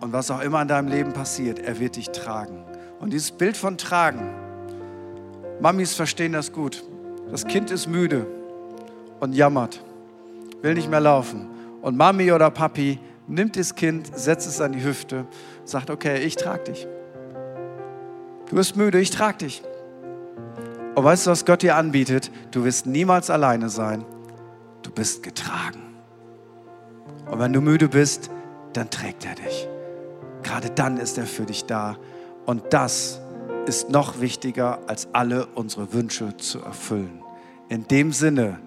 Und 0.00 0.12
was 0.12 0.30
auch 0.30 0.40
immer 0.40 0.60
in 0.62 0.68
deinem 0.68 0.88
Leben 0.88 1.12
passiert, 1.12 1.60
er 1.60 1.78
wird 1.78 1.96
dich 1.96 2.10
tragen. 2.10 2.64
Und 2.98 3.12
dieses 3.12 3.30
Bild 3.30 3.56
von 3.56 3.78
tragen, 3.78 4.34
Mamis 5.60 5.94
verstehen 5.94 6.32
das 6.32 6.52
gut. 6.52 6.82
Das 7.30 7.46
Kind 7.46 7.70
ist 7.70 7.86
müde 7.86 8.26
und 9.20 9.32
jammert, 9.32 9.82
will 10.60 10.74
nicht 10.74 10.90
mehr 10.90 11.00
laufen. 11.00 11.48
Und 11.80 11.96
Mami 11.96 12.32
oder 12.32 12.50
Papi 12.50 12.98
nimmt 13.32 13.56
das 13.56 13.74
Kind, 13.74 14.10
setzt 14.16 14.46
es 14.46 14.60
an 14.60 14.72
die 14.72 14.84
Hüfte, 14.84 15.26
sagt, 15.64 15.90
okay, 15.90 16.18
ich 16.18 16.36
trage 16.36 16.64
dich. 16.64 16.86
Du 18.48 18.56
bist 18.56 18.76
müde, 18.76 19.00
ich 19.00 19.10
trage 19.10 19.38
dich. 19.38 19.62
Und 20.94 21.04
weißt 21.04 21.26
du, 21.26 21.30
was 21.30 21.46
Gott 21.46 21.62
dir 21.62 21.76
anbietet? 21.76 22.30
Du 22.50 22.64
wirst 22.64 22.86
niemals 22.86 23.30
alleine 23.30 23.70
sein. 23.70 24.04
Du 24.82 24.90
bist 24.90 25.22
getragen. 25.22 25.80
Und 27.30 27.38
wenn 27.38 27.52
du 27.52 27.62
müde 27.62 27.88
bist, 27.88 28.30
dann 28.74 28.90
trägt 28.90 29.24
er 29.24 29.34
dich. 29.34 29.68
Gerade 30.42 30.68
dann 30.68 30.98
ist 30.98 31.16
er 31.16 31.26
für 31.26 31.46
dich 31.46 31.64
da. 31.64 31.96
Und 32.44 32.74
das 32.74 33.20
ist 33.66 33.88
noch 33.88 34.20
wichtiger, 34.20 34.80
als 34.86 35.08
alle 35.14 35.46
unsere 35.46 35.94
Wünsche 35.94 36.36
zu 36.36 36.60
erfüllen. 36.60 37.22
In 37.68 37.88
dem 37.88 38.12
Sinne, 38.12 38.58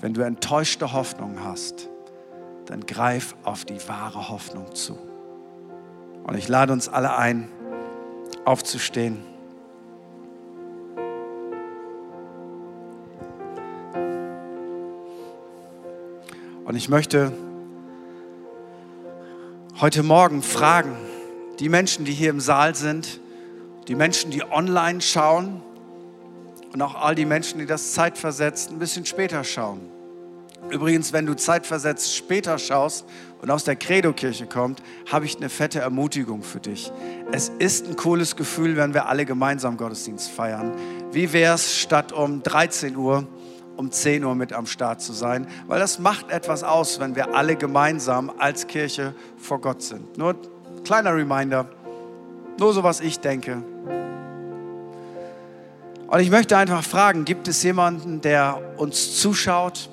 wenn 0.00 0.14
du 0.14 0.20
enttäuschte 0.20 0.92
Hoffnung 0.92 1.42
hast, 1.42 1.88
dann 2.66 2.86
greif 2.86 3.34
auf 3.44 3.64
die 3.64 3.78
wahre 3.88 4.28
Hoffnung 4.28 4.74
zu. 4.74 4.98
Und 6.24 6.36
ich 6.36 6.48
lade 6.48 6.72
uns 6.72 6.88
alle 6.88 7.16
ein, 7.16 7.48
aufzustehen. 8.44 9.24
Und 16.64 16.76
ich 16.76 16.88
möchte 16.88 17.32
heute 19.80 20.02
Morgen 20.02 20.42
fragen, 20.42 20.96
die 21.58 21.68
Menschen, 21.68 22.04
die 22.04 22.12
hier 22.12 22.30
im 22.30 22.40
Saal 22.40 22.74
sind, 22.74 23.20
die 23.88 23.94
Menschen, 23.94 24.30
die 24.30 24.44
online 24.44 25.00
schauen 25.00 25.60
und 26.72 26.80
auch 26.80 26.94
all 26.94 27.14
die 27.14 27.24
Menschen, 27.24 27.58
die 27.58 27.66
das 27.66 27.92
zeitversetzt 27.92 28.70
ein 28.70 28.78
bisschen 28.78 29.04
später 29.04 29.44
schauen. 29.44 29.80
Übrigens, 30.70 31.12
wenn 31.12 31.26
du 31.26 31.34
zeitversetzt 31.34 32.14
später 32.14 32.58
schaust 32.58 33.04
und 33.40 33.50
aus 33.50 33.64
der 33.64 33.76
Credo-Kirche 33.76 34.46
kommt, 34.46 34.82
habe 35.10 35.24
ich 35.26 35.36
eine 35.36 35.48
fette 35.48 35.80
Ermutigung 35.80 36.42
für 36.42 36.60
dich. 36.60 36.92
Es 37.32 37.50
ist 37.58 37.88
ein 37.88 37.96
cooles 37.96 38.36
Gefühl, 38.36 38.76
wenn 38.76 38.94
wir 38.94 39.06
alle 39.08 39.24
gemeinsam 39.24 39.76
Gottesdienst 39.76 40.30
feiern. 40.30 40.72
Wie 41.10 41.32
wäre 41.32 41.54
es, 41.54 41.76
statt 41.76 42.12
um 42.12 42.42
13 42.42 42.96
Uhr, 42.96 43.26
um 43.76 43.90
10 43.90 44.24
Uhr 44.24 44.34
mit 44.34 44.52
am 44.52 44.66
Start 44.66 45.02
zu 45.02 45.12
sein? 45.12 45.46
Weil 45.66 45.80
das 45.80 45.98
macht 45.98 46.30
etwas 46.30 46.62
aus, 46.62 47.00
wenn 47.00 47.16
wir 47.16 47.34
alle 47.34 47.56
gemeinsam 47.56 48.32
als 48.38 48.66
Kirche 48.66 49.14
vor 49.36 49.60
Gott 49.60 49.82
sind. 49.82 50.16
Nur 50.16 50.30
ein 50.30 50.84
kleiner 50.84 51.14
Reminder, 51.14 51.68
nur 52.58 52.72
so 52.72 52.82
was 52.82 53.00
ich 53.00 53.18
denke. 53.18 53.62
Und 56.06 56.20
ich 56.20 56.30
möchte 56.30 56.56
einfach 56.56 56.84
fragen, 56.84 57.24
gibt 57.24 57.48
es 57.48 57.62
jemanden, 57.62 58.20
der 58.20 58.60
uns 58.76 59.18
zuschaut? 59.18 59.88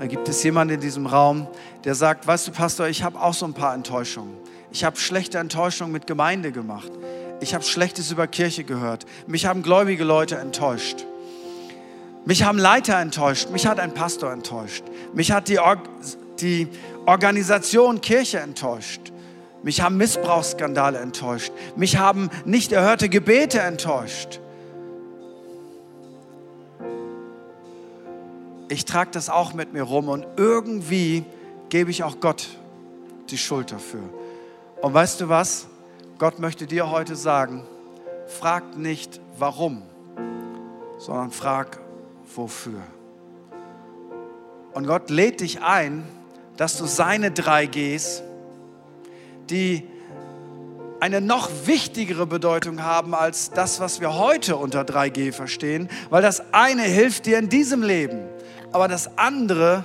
Oder 0.00 0.08
gibt 0.08 0.30
es 0.30 0.42
jemanden 0.42 0.76
in 0.76 0.80
diesem 0.80 1.04
Raum, 1.04 1.46
der 1.84 1.94
sagt, 1.94 2.26
weißt 2.26 2.48
du, 2.48 2.52
Pastor, 2.52 2.88
ich 2.88 3.02
habe 3.02 3.20
auch 3.20 3.34
so 3.34 3.44
ein 3.44 3.52
paar 3.52 3.74
Enttäuschungen. 3.74 4.34
Ich 4.70 4.82
habe 4.82 4.96
schlechte 4.96 5.36
Enttäuschungen 5.36 5.92
mit 5.92 6.06
Gemeinde 6.06 6.52
gemacht. 6.52 6.90
Ich 7.40 7.52
habe 7.52 7.64
Schlechtes 7.64 8.10
über 8.10 8.26
Kirche 8.26 8.64
gehört. 8.64 9.04
Mich 9.26 9.44
haben 9.44 9.62
gläubige 9.62 10.04
Leute 10.04 10.38
enttäuscht. 10.38 11.04
Mich 12.24 12.44
haben 12.44 12.56
Leiter 12.56 12.98
enttäuscht. 12.98 13.50
Mich 13.50 13.66
hat 13.66 13.78
ein 13.78 13.92
Pastor 13.92 14.32
enttäuscht. 14.32 14.84
Mich 15.12 15.32
hat 15.32 15.48
die, 15.48 15.58
Or 15.58 15.76
die 16.40 16.68
Organisation 17.04 18.00
Kirche 18.00 18.38
enttäuscht. 18.38 19.12
Mich 19.62 19.82
haben 19.82 19.98
Missbrauchsskandale 19.98 20.98
enttäuscht. 20.98 21.52
Mich 21.76 21.98
haben 21.98 22.30
nicht 22.46 22.72
erhörte 22.72 23.10
Gebete 23.10 23.60
enttäuscht. 23.60 24.40
Ich 28.70 28.84
trage 28.84 29.10
das 29.10 29.28
auch 29.28 29.52
mit 29.52 29.72
mir 29.72 29.82
rum 29.82 30.08
und 30.08 30.26
irgendwie 30.36 31.24
gebe 31.70 31.90
ich 31.90 32.04
auch 32.04 32.20
Gott 32.20 32.48
die 33.28 33.36
Schuld 33.36 33.72
dafür. 33.72 34.02
Und 34.80 34.94
weißt 34.94 35.20
du 35.20 35.28
was? 35.28 35.66
Gott 36.18 36.38
möchte 36.38 36.66
dir 36.66 36.90
heute 36.90 37.16
sagen, 37.16 37.64
frag 38.28 38.76
nicht 38.76 39.20
warum, 39.36 39.82
sondern 40.98 41.32
frag 41.32 41.80
wofür. 42.34 42.80
Und 44.72 44.86
Gott 44.86 45.10
lädt 45.10 45.40
dich 45.40 45.62
ein, 45.62 46.06
dass 46.56 46.78
du 46.78 46.86
seine 46.86 47.32
drei 47.32 47.66
Gs, 47.66 48.22
die 49.50 49.84
eine 51.00 51.20
noch 51.20 51.50
wichtigere 51.64 52.26
Bedeutung 52.26 52.84
haben 52.84 53.14
als 53.14 53.50
das, 53.50 53.80
was 53.80 54.00
wir 54.00 54.16
heute 54.16 54.56
unter 54.56 54.82
3G 54.82 55.32
verstehen, 55.32 55.88
weil 56.10 56.22
das 56.22 56.52
eine 56.52 56.82
hilft 56.82 57.26
dir 57.26 57.38
in 57.38 57.48
diesem 57.48 57.82
Leben, 57.82 58.28
aber 58.72 58.88
das 58.88 59.18
andere 59.18 59.84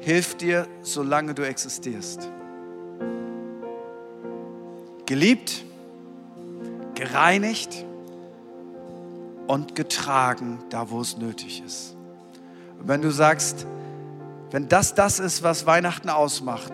hilft 0.00 0.40
dir, 0.40 0.66
solange 0.82 1.34
du 1.34 1.46
existierst. 1.46 2.28
Geliebt, 5.06 5.64
gereinigt 6.94 7.84
und 9.46 9.74
getragen, 9.74 10.58
da 10.70 10.90
wo 10.90 11.00
es 11.00 11.16
nötig 11.16 11.62
ist. 11.64 11.96
Und 12.78 12.88
wenn 12.88 13.02
du 13.02 13.10
sagst, 13.10 13.66
wenn 14.50 14.68
das 14.68 14.94
das 14.94 15.18
ist, 15.18 15.42
was 15.42 15.66
Weihnachten 15.66 16.08
ausmacht, 16.08 16.72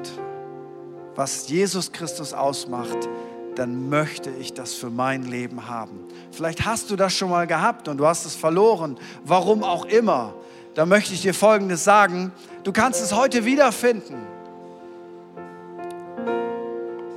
was 1.15 1.49
Jesus 1.49 1.93
Christus 1.93 2.33
ausmacht, 2.33 3.09
dann 3.55 3.89
möchte 3.89 4.31
ich 4.31 4.53
das 4.53 4.75
für 4.75 4.91
mein 4.91 5.25
Leben 5.25 5.69
haben. 5.69 6.01
Vielleicht 6.33 6.65
hast 6.65 6.91
du 6.91 6.97
das 6.97 7.15
schon 7.15 7.31
mal 7.31 7.47
gehabt 7.47 7.87
und 7.87 7.99
du 7.99 8.07
hast 8.07 8.25
es 8.25 8.35
verloren, 8.35 8.97
warum 9.25 9.63
auch 9.63 9.85
immer. 9.85 10.35
Da 10.75 10.87
möchte 10.87 11.15
ich 11.15 11.23
dir 11.23 11.35
Folgendes 11.35 11.85
sagen, 11.85 12.33
du 12.65 12.73
kannst 12.73 13.01
es 13.01 13.15
heute 13.15 13.45
wiederfinden. 13.45 14.17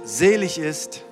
Selig 0.04 0.60
ist, 0.60 1.04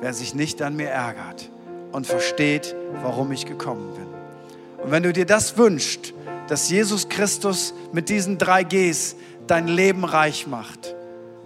wer 0.00 0.12
sich 0.12 0.34
nicht 0.34 0.60
an 0.62 0.74
mir 0.74 0.88
ärgert 0.88 1.48
und 1.92 2.06
versteht, 2.06 2.74
warum 3.02 3.30
ich 3.30 3.46
gekommen 3.46 3.94
bin. 3.94 4.84
Und 4.84 4.90
wenn 4.90 5.04
du 5.04 5.12
dir 5.12 5.26
das 5.26 5.56
wünschst, 5.56 6.12
dass 6.48 6.68
Jesus 6.68 7.08
Christus 7.08 7.72
mit 7.92 8.08
diesen 8.08 8.36
drei 8.36 8.64
Gs 8.64 9.14
dein 9.46 9.68
Leben 9.68 10.04
reich 10.04 10.46
macht, 10.46 10.94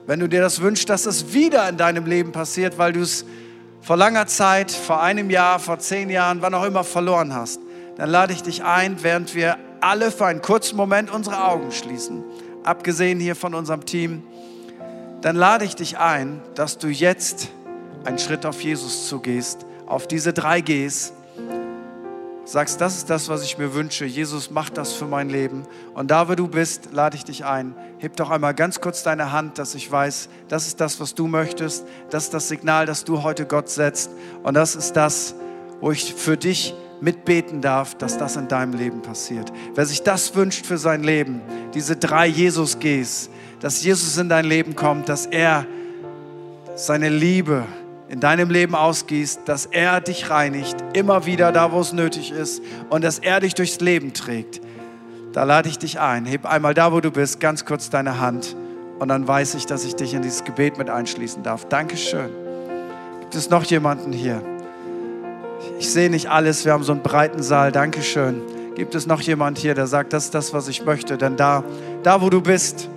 wenn 0.06 0.20
du 0.20 0.28
dir 0.28 0.40
das 0.40 0.62
wünschst, 0.62 0.88
dass 0.88 1.04
es 1.04 1.34
wieder 1.34 1.68
in 1.68 1.76
deinem 1.76 2.06
Leben 2.06 2.32
passiert, 2.32 2.78
weil 2.78 2.94
du 2.94 3.02
es 3.02 3.26
vor 3.82 3.98
langer 3.98 4.26
Zeit, 4.26 4.70
vor 4.70 5.02
einem 5.02 5.28
Jahr, 5.28 5.58
vor 5.58 5.78
zehn 5.78 6.08
Jahren, 6.08 6.40
wann 6.40 6.54
auch 6.54 6.64
immer 6.64 6.82
verloren 6.82 7.34
hast, 7.34 7.60
dann 7.98 8.08
lade 8.08 8.32
ich 8.32 8.42
dich 8.42 8.64
ein, 8.64 9.02
während 9.02 9.34
wir 9.34 9.58
alle 9.80 10.10
für 10.10 10.26
einen 10.26 10.40
kurzen 10.40 10.76
Moment 10.76 11.10
unsere 11.10 11.44
Augen 11.44 11.72
schließen, 11.72 12.24
abgesehen 12.64 13.20
hier 13.20 13.36
von 13.36 13.54
unserem 13.54 13.84
Team, 13.84 14.22
dann 15.20 15.36
lade 15.36 15.64
ich 15.64 15.74
dich 15.74 15.98
ein, 15.98 16.40
dass 16.54 16.78
du 16.78 16.88
jetzt 16.88 17.48
einen 18.04 18.18
Schritt 18.18 18.46
auf 18.46 18.62
Jesus 18.62 19.08
zugehst, 19.08 19.66
auf 19.86 20.06
diese 20.06 20.32
drei 20.32 20.60
Gs 20.60 21.12
sagst, 22.44 22.80
das 22.80 22.96
ist 22.96 23.10
das, 23.10 23.28
was 23.28 23.42
ich 23.42 23.58
mir 23.58 23.74
wünsche. 23.74 24.06
Jesus 24.06 24.50
macht 24.50 24.78
das 24.78 24.92
für 24.94 25.04
mein 25.04 25.28
Leben. 25.28 25.66
Und 25.92 26.10
da, 26.10 26.28
wo 26.28 26.34
du 26.34 26.48
bist, 26.48 26.90
lade 26.92 27.16
ich 27.16 27.24
dich 27.24 27.44
ein. 27.44 27.74
Heb 27.98 28.16
doch 28.16 28.30
einmal 28.30 28.54
ganz 28.54 28.80
kurz 28.80 29.02
deine 29.02 29.32
Hand, 29.32 29.58
dass 29.58 29.74
ich 29.74 29.90
weiß, 29.90 30.30
das 30.48 30.66
ist 30.66 30.80
das, 30.80 30.98
was 30.98 31.14
du 31.14 31.26
möchtest. 31.26 31.84
Das 32.08 32.24
ist 32.24 32.34
das 32.34 32.48
Signal, 32.48 32.86
das 32.86 33.04
du 33.04 33.22
heute 33.22 33.44
Gott 33.44 33.68
setzt. 33.68 34.10
Und 34.44 34.54
das 34.54 34.76
ist 34.76 34.94
das, 34.94 35.34
wo 35.80 35.90
ich 35.90 36.14
für 36.14 36.38
dich 36.38 36.74
mitbeten 37.00 37.60
darf, 37.60 37.94
dass 37.94 38.18
das 38.18 38.36
in 38.36 38.48
deinem 38.48 38.74
Leben 38.74 39.02
passiert. 39.02 39.52
Wer 39.74 39.86
sich 39.86 40.02
das 40.02 40.34
wünscht 40.34 40.66
für 40.66 40.78
sein 40.78 41.02
Leben, 41.02 41.40
diese 41.74 41.96
drei 41.96 42.26
Jesus-Gs, 42.26 43.30
dass 43.60 43.82
Jesus 43.82 44.16
in 44.16 44.28
dein 44.28 44.44
Leben 44.44 44.74
kommt, 44.74 45.08
dass 45.08 45.26
er 45.26 45.66
seine 46.74 47.08
Liebe, 47.08 47.64
in 48.08 48.20
deinem 48.20 48.50
Leben 48.50 48.74
ausgießt, 48.74 49.42
dass 49.44 49.66
er 49.66 50.00
dich 50.00 50.30
reinigt, 50.30 50.76
immer 50.94 51.26
wieder 51.26 51.52
da, 51.52 51.72
wo 51.72 51.80
es 51.80 51.92
nötig 51.92 52.32
ist 52.32 52.62
und 52.88 53.04
dass 53.04 53.18
er 53.18 53.40
dich 53.40 53.54
durchs 53.54 53.80
Leben 53.80 54.14
trägt. 54.14 54.60
Da 55.32 55.44
lade 55.44 55.68
ich 55.68 55.78
dich 55.78 56.00
ein. 56.00 56.24
Heb 56.24 56.46
einmal 56.46 56.72
da, 56.72 56.92
wo 56.92 57.00
du 57.00 57.10
bist, 57.10 57.38
ganz 57.38 57.64
kurz 57.64 57.90
deine 57.90 58.18
Hand 58.18 58.56
und 58.98 59.08
dann 59.08 59.28
weiß 59.28 59.54
ich, 59.54 59.66
dass 59.66 59.84
ich 59.84 59.94
dich 59.94 60.14
in 60.14 60.22
dieses 60.22 60.44
Gebet 60.44 60.78
mit 60.78 60.88
einschließen 60.88 61.42
darf. 61.42 61.66
Dankeschön. 61.66 62.30
Gibt 63.20 63.34
es 63.34 63.50
noch 63.50 63.64
jemanden 63.64 64.12
hier? 64.12 64.42
Ich 65.78 65.90
sehe 65.90 66.10
nicht 66.10 66.30
alles, 66.30 66.64
wir 66.64 66.72
haben 66.72 66.84
so 66.84 66.92
einen 66.92 67.02
breiten 67.02 67.42
Saal. 67.42 67.72
Dankeschön. 67.72 68.42
Gibt 68.74 68.94
es 68.94 69.06
noch 69.06 69.20
jemand 69.20 69.58
hier, 69.58 69.74
der 69.74 69.86
sagt, 69.86 70.12
das 70.12 70.26
ist 70.26 70.34
das, 70.34 70.52
was 70.52 70.68
ich 70.68 70.84
möchte? 70.84 71.18
Denn 71.18 71.36
da, 71.36 71.64
da, 72.02 72.20
wo 72.20 72.30
du 72.30 72.40
bist, 72.40 72.88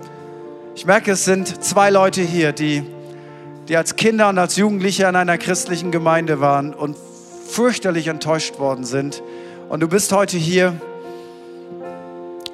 ich 0.74 0.86
merke, 0.86 1.12
es 1.12 1.24
sind 1.24 1.62
zwei 1.64 1.90
Leute 1.90 2.22
hier, 2.22 2.52
die 2.52 2.84
die 3.68 3.76
als 3.76 3.96
Kinder 3.96 4.28
und 4.28 4.38
als 4.38 4.56
Jugendliche 4.56 5.04
in 5.04 5.16
einer 5.16 5.38
christlichen 5.38 5.90
Gemeinde 5.90 6.40
waren 6.40 6.74
und 6.74 6.96
fürchterlich 7.48 8.08
enttäuscht 8.08 8.58
worden 8.58 8.84
sind. 8.84 9.22
Und 9.68 9.80
du 9.80 9.88
bist 9.88 10.12
heute 10.12 10.36
hier 10.36 10.74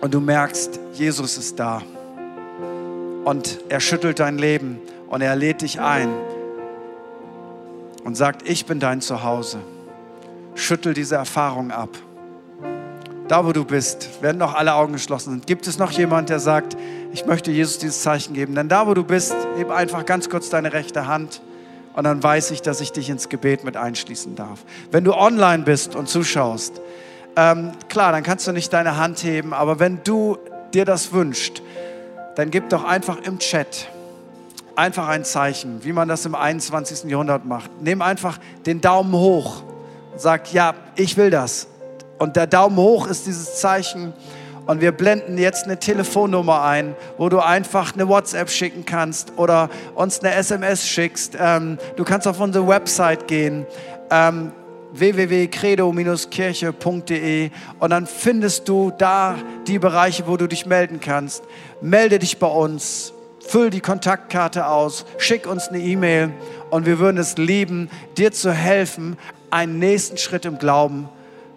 und 0.00 0.12
du 0.14 0.20
merkst, 0.20 0.78
Jesus 0.92 1.38
ist 1.38 1.58
da. 1.58 1.82
Und 3.24 3.58
er 3.68 3.80
schüttelt 3.80 4.20
dein 4.20 4.38
Leben 4.38 4.80
und 5.08 5.20
er 5.20 5.34
lädt 5.36 5.62
dich 5.62 5.80
ein 5.80 6.08
und 8.04 8.16
sagt, 8.16 8.48
ich 8.48 8.66
bin 8.66 8.80
dein 8.80 9.00
Zuhause. 9.00 9.58
Schüttel 10.58 10.92
diese 10.92 11.14
Erfahrung 11.16 11.70
ab. 11.70 11.90
Da, 13.28 13.44
wo 13.44 13.52
du 13.52 13.64
bist, 13.64 14.22
werden 14.22 14.38
noch 14.38 14.54
alle 14.54 14.74
Augen 14.74 14.94
geschlossen 14.94 15.30
sind. 15.30 15.46
Gibt 15.46 15.66
es 15.66 15.78
noch 15.78 15.90
jemand, 15.92 16.30
der 16.30 16.40
sagt, 16.40 16.76
ich 17.12 17.26
möchte 17.26 17.50
Jesus 17.50 17.78
dieses 17.78 18.02
Zeichen 18.02 18.34
geben. 18.34 18.54
Denn 18.54 18.68
da, 18.68 18.86
wo 18.86 18.94
du 18.94 19.04
bist, 19.04 19.34
heb 19.56 19.70
einfach 19.70 20.04
ganz 20.06 20.28
kurz 20.28 20.48
deine 20.50 20.72
rechte 20.72 21.06
Hand 21.06 21.42
und 21.94 22.04
dann 22.04 22.22
weiß 22.22 22.50
ich, 22.52 22.62
dass 22.62 22.80
ich 22.80 22.92
dich 22.92 23.10
ins 23.10 23.28
Gebet 23.28 23.64
mit 23.64 23.76
einschließen 23.76 24.34
darf. 24.34 24.60
Wenn 24.90 25.04
du 25.04 25.14
online 25.14 25.62
bist 25.62 25.94
und 25.94 26.08
zuschaust, 26.08 26.80
ähm, 27.36 27.72
klar, 27.88 28.12
dann 28.12 28.22
kannst 28.22 28.46
du 28.46 28.52
nicht 28.52 28.72
deine 28.72 28.96
Hand 28.96 29.22
heben, 29.22 29.52
aber 29.52 29.78
wenn 29.78 30.02
du 30.04 30.38
dir 30.74 30.84
das 30.84 31.12
wünschst, 31.12 31.62
dann 32.36 32.50
gib 32.50 32.68
doch 32.70 32.84
einfach 32.84 33.18
im 33.22 33.38
Chat 33.38 33.88
einfach 34.74 35.08
ein 35.08 35.24
Zeichen, 35.24 35.84
wie 35.84 35.92
man 35.92 36.08
das 36.08 36.24
im 36.24 36.34
21. 36.34 37.10
Jahrhundert 37.10 37.44
macht. 37.44 37.70
Nimm 37.80 38.00
einfach 38.00 38.38
den 38.64 38.80
Daumen 38.80 39.12
hoch 39.12 39.62
und 40.18 40.22
sag, 40.22 40.52
ja, 40.52 40.74
ich 40.96 41.16
will 41.16 41.30
das. 41.30 41.68
Und 42.18 42.34
der 42.34 42.48
Daumen 42.48 42.76
hoch 42.76 43.06
ist 43.06 43.28
dieses 43.28 43.60
Zeichen, 43.60 44.12
und 44.66 44.80
wir 44.80 44.90
blenden 44.90 45.38
jetzt 45.38 45.64
eine 45.64 45.78
Telefonnummer 45.78 46.62
ein, 46.62 46.96
wo 47.18 47.28
du 47.28 47.38
einfach 47.38 47.94
eine 47.94 48.08
WhatsApp 48.08 48.50
schicken 48.50 48.84
kannst 48.84 49.38
oder 49.38 49.70
uns 49.94 50.18
eine 50.18 50.34
SMS 50.34 50.88
schickst. 50.88 51.36
Ähm, 51.40 51.78
du 51.96 52.02
kannst 52.02 52.26
auf 52.26 52.40
unsere 52.40 52.66
Website 52.66 53.28
gehen. 53.28 53.64
Ähm, 54.10 54.50
www.credo-kirche.de 54.92 57.50
und 57.78 57.90
dann 57.90 58.06
findest 58.06 58.68
du 58.68 58.92
da 58.98 59.36
die 59.68 59.78
Bereiche, 59.78 60.26
wo 60.26 60.36
du 60.36 60.48
dich 60.48 60.66
melden 60.66 60.98
kannst. 61.00 61.44
Melde 61.80 62.18
dich 62.18 62.38
bei 62.38 62.48
uns, 62.48 63.12
füll 63.38 63.70
die 63.70 63.80
Kontaktkarte 63.80 64.66
aus, 64.66 65.06
schick 65.16 65.46
uns 65.46 65.68
eine 65.68 65.78
E-Mail 65.78 66.32
und 66.70 66.84
wir 66.84 66.98
würden 66.98 67.16
es 67.16 67.38
lieben, 67.38 67.88
dir 68.18 68.32
zu 68.32 68.52
helfen, 68.52 69.16
einen 69.50 69.78
nächsten 69.78 70.18
Schritt 70.18 70.44
im 70.44 70.58
Glauben 70.58 71.08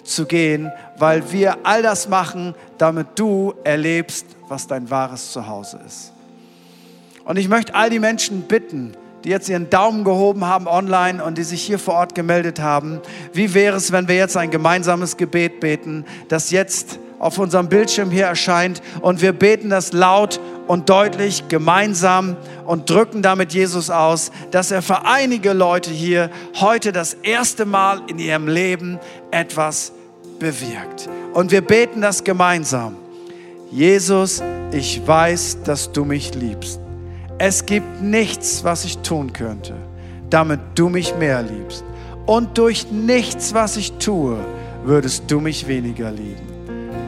zu 0.03 0.25
gehen, 0.25 0.71
weil 0.97 1.31
wir 1.31 1.57
all 1.63 1.81
das 1.81 2.09
machen, 2.09 2.55
damit 2.77 3.07
du 3.15 3.53
erlebst, 3.63 4.25
was 4.47 4.67
dein 4.67 4.89
wahres 4.89 5.31
Zuhause 5.31 5.79
ist. 5.85 6.11
Und 7.23 7.37
ich 7.37 7.47
möchte 7.47 7.75
all 7.75 7.89
die 7.89 7.99
Menschen 7.99 8.43
bitten, 8.43 8.93
die 9.23 9.29
jetzt 9.29 9.47
ihren 9.47 9.69
Daumen 9.69 10.03
gehoben 10.03 10.45
haben 10.45 10.67
online 10.67 11.23
und 11.23 11.37
die 11.37 11.43
sich 11.43 11.61
hier 11.61 11.77
vor 11.77 11.93
Ort 11.93 12.15
gemeldet 12.15 12.59
haben, 12.59 12.99
wie 13.33 13.53
wäre 13.53 13.77
es, 13.77 13.91
wenn 13.91 14.07
wir 14.07 14.15
jetzt 14.15 14.35
ein 14.35 14.49
gemeinsames 14.49 15.17
Gebet 15.17 15.59
beten, 15.59 16.05
das 16.27 16.49
jetzt 16.49 16.99
auf 17.21 17.37
unserem 17.37 17.69
Bildschirm 17.69 18.09
hier 18.09 18.25
erscheint 18.25 18.81
und 19.01 19.21
wir 19.21 19.31
beten 19.31 19.69
das 19.69 19.93
laut 19.93 20.39
und 20.65 20.89
deutlich 20.89 21.47
gemeinsam 21.49 22.35
und 22.65 22.89
drücken 22.89 23.21
damit 23.21 23.53
Jesus 23.53 23.91
aus, 23.91 24.31
dass 24.49 24.71
er 24.71 24.81
für 24.81 25.05
einige 25.05 25.53
Leute 25.53 25.91
hier 25.91 26.31
heute 26.59 26.91
das 26.91 27.13
erste 27.13 27.65
Mal 27.65 28.01
in 28.07 28.17
ihrem 28.17 28.47
Leben 28.47 28.99
etwas 29.29 29.91
bewirkt. 30.39 31.07
Und 31.33 31.51
wir 31.51 31.61
beten 31.61 32.01
das 32.01 32.23
gemeinsam. 32.23 32.95
Jesus, 33.69 34.41
ich 34.71 35.05
weiß, 35.05 35.59
dass 35.63 35.91
du 35.91 36.05
mich 36.05 36.33
liebst. 36.33 36.79
Es 37.37 37.67
gibt 37.67 38.01
nichts, 38.01 38.63
was 38.63 38.83
ich 38.83 38.97
tun 38.97 39.31
könnte, 39.31 39.75
damit 40.31 40.59
du 40.73 40.89
mich 40.89 41.15
mehr 41.17 41.43
liebst. 41.43 41.83
Und 42.25 42.57
durch 42.57 42.91
nichts, 42.91 43.53
was 43.53 43.77
ich 43.77 43.91
tue, 43.99 44.37
würdest 44.83 45.25
du 45.27 45.39
mich 45.39 45.67
weniger 45.67 46.09
lieben. 46.09 46.50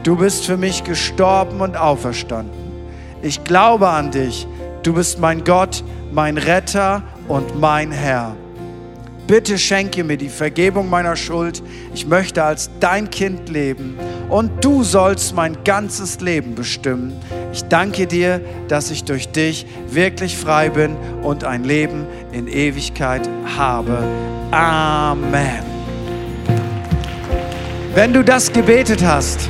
Du 0.04 0.16
bist 0.16 0.44
für 0.44 0.58
mich 0.58 0.84
gestorben 0.84 1.62
und 1.62 1.78
auferstanden. 1.78 2.52
Ich 3.22 3.42
glaube 3.42 3.88
an 3.88 4.10
dich. 4.10 4.46
Du 4.82 4.92
bist 4.92 5.18
mein 5.18 5.44
Gott, 5.44 5.82
mein 6.12 6.36
Retter 6.36 7.02
und 7.26 7.58
mein 7.58 7.90
Herr. 7.90 8.36
Bitte 9.26 9.56
schenke 9.56 10.04
mir 10.04 10.18
die 10.18 10.28
Vergebung 10.28 10.90
meiner 10.90 11.16
Schuld. 11.16 11.62
Ich 11.94 12.06
möchte 12.06 12.44
als 12.44 12.68
dein 12.80 13.08
Kind 13.08 13.48
leben 13.48 13.96
und 14.28 14.62
du 14.62 14.82
sollst 14.82 15.34
mein 15.34 15.64
ganzes 15.64 16.20
Leben 16.20 16.54
bestimmen. 16.54 17.14
Ich 17.54 17.64
danke 17.64 18.06
dir, 18.06 18.42
dass 18.68 18.90
ich 18.90 19.04
durch 19.04 19.28
dich 19.28 19.64
wirklich 19.88 20.36
frei 20.36 20.68
bin 20.68 20.96
und 21.22 21.44
ein 21.44 21.64
Leben 21.64 22.04
in 22.30 22.46
Ewigkeit 22.46 23.26
habe. 23.56 24.04
Amen. 24.50 25.64
Wenn 27.94 28.12
du 28.12 28.22
das 28.22 28.52
gebetet 28.52 29.02
hast, 29.02 29.48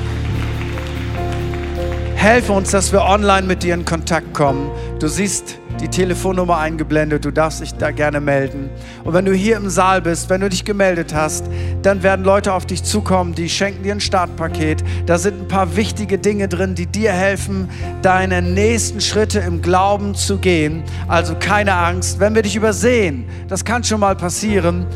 helfe 2.25 2.55
uns, 2.55 2.70
dass 2.70 2.91
wir 2.91 3.05
online 3.05 3.47
mit 3.47 3.62
dir 3.62 3.75
in 3.75 3.85
Kontakt 3.85 4.33
kommen. 4.33 4.70
Du 4.99 5.09
siehst 5.09 5.59
die 5.79 5.89
Telefonnummer 5.89 6.57
eingeblendet. 6.57 7.22
Du 7.27 7.31
darfst 7.31 7.61
dich 7.61 7.75
da 7.75 7.91
gerne 7.91 8.18
melden. 8.18 8.70
Und 9.05 9.12
wenn 9.12 9.27
du 9.27 9.35
hier 9.35 9.59
im 9.59 9.68
Saal 9.68 10.01
bist, 10.01 10.31
wenn 10.31 10.41
du 10.41 10.49
dich 10.49 10.64
gemeldet 10.64 11.12
hast, 11.12 11.45
dann 11.83 12.03
werden 12.03 12.25
Leute 12.25 12.55
auf 12.55 12.64
dich 12.64 12.83
zukommen, 12.83 13.35
die 13.35 13.51
schenken 13.51 13.83
dir 13.83 13.93
ein 13.93 14.01
Startpaket. 14.01 14.83
Da 15.05 15.18
sind 15.18 15.39
ein 15.39 15.49
paar 15.49 15.77
wichtige 15.77 16.16
Dinge 16.16 16.49
drin, 16.49 16.75
die 16.75 16.87
dir 16.87 17.12
helfen, 17.12 17.68
deine 18.01 18.41
nächsten 18.41 19.03
Schritte 19.03 19.41
im 19.41 19.61
Glauben 19.61 20.14
zu 20.14 20.39
gehen. 20.39 20.83
Also 21.09 21.35
keine 21.39 21.75
Angst, 21.75 22.20
wenn 22.20 22.35
wir 22.35 22.41
dich 22.41 22.57
übersehen, 22.57 23.27
das 23.49 23.66
kann 23.66 23.85
schon 23.85 24.01
mal 24.01 24.16
passieren 24.16 24.87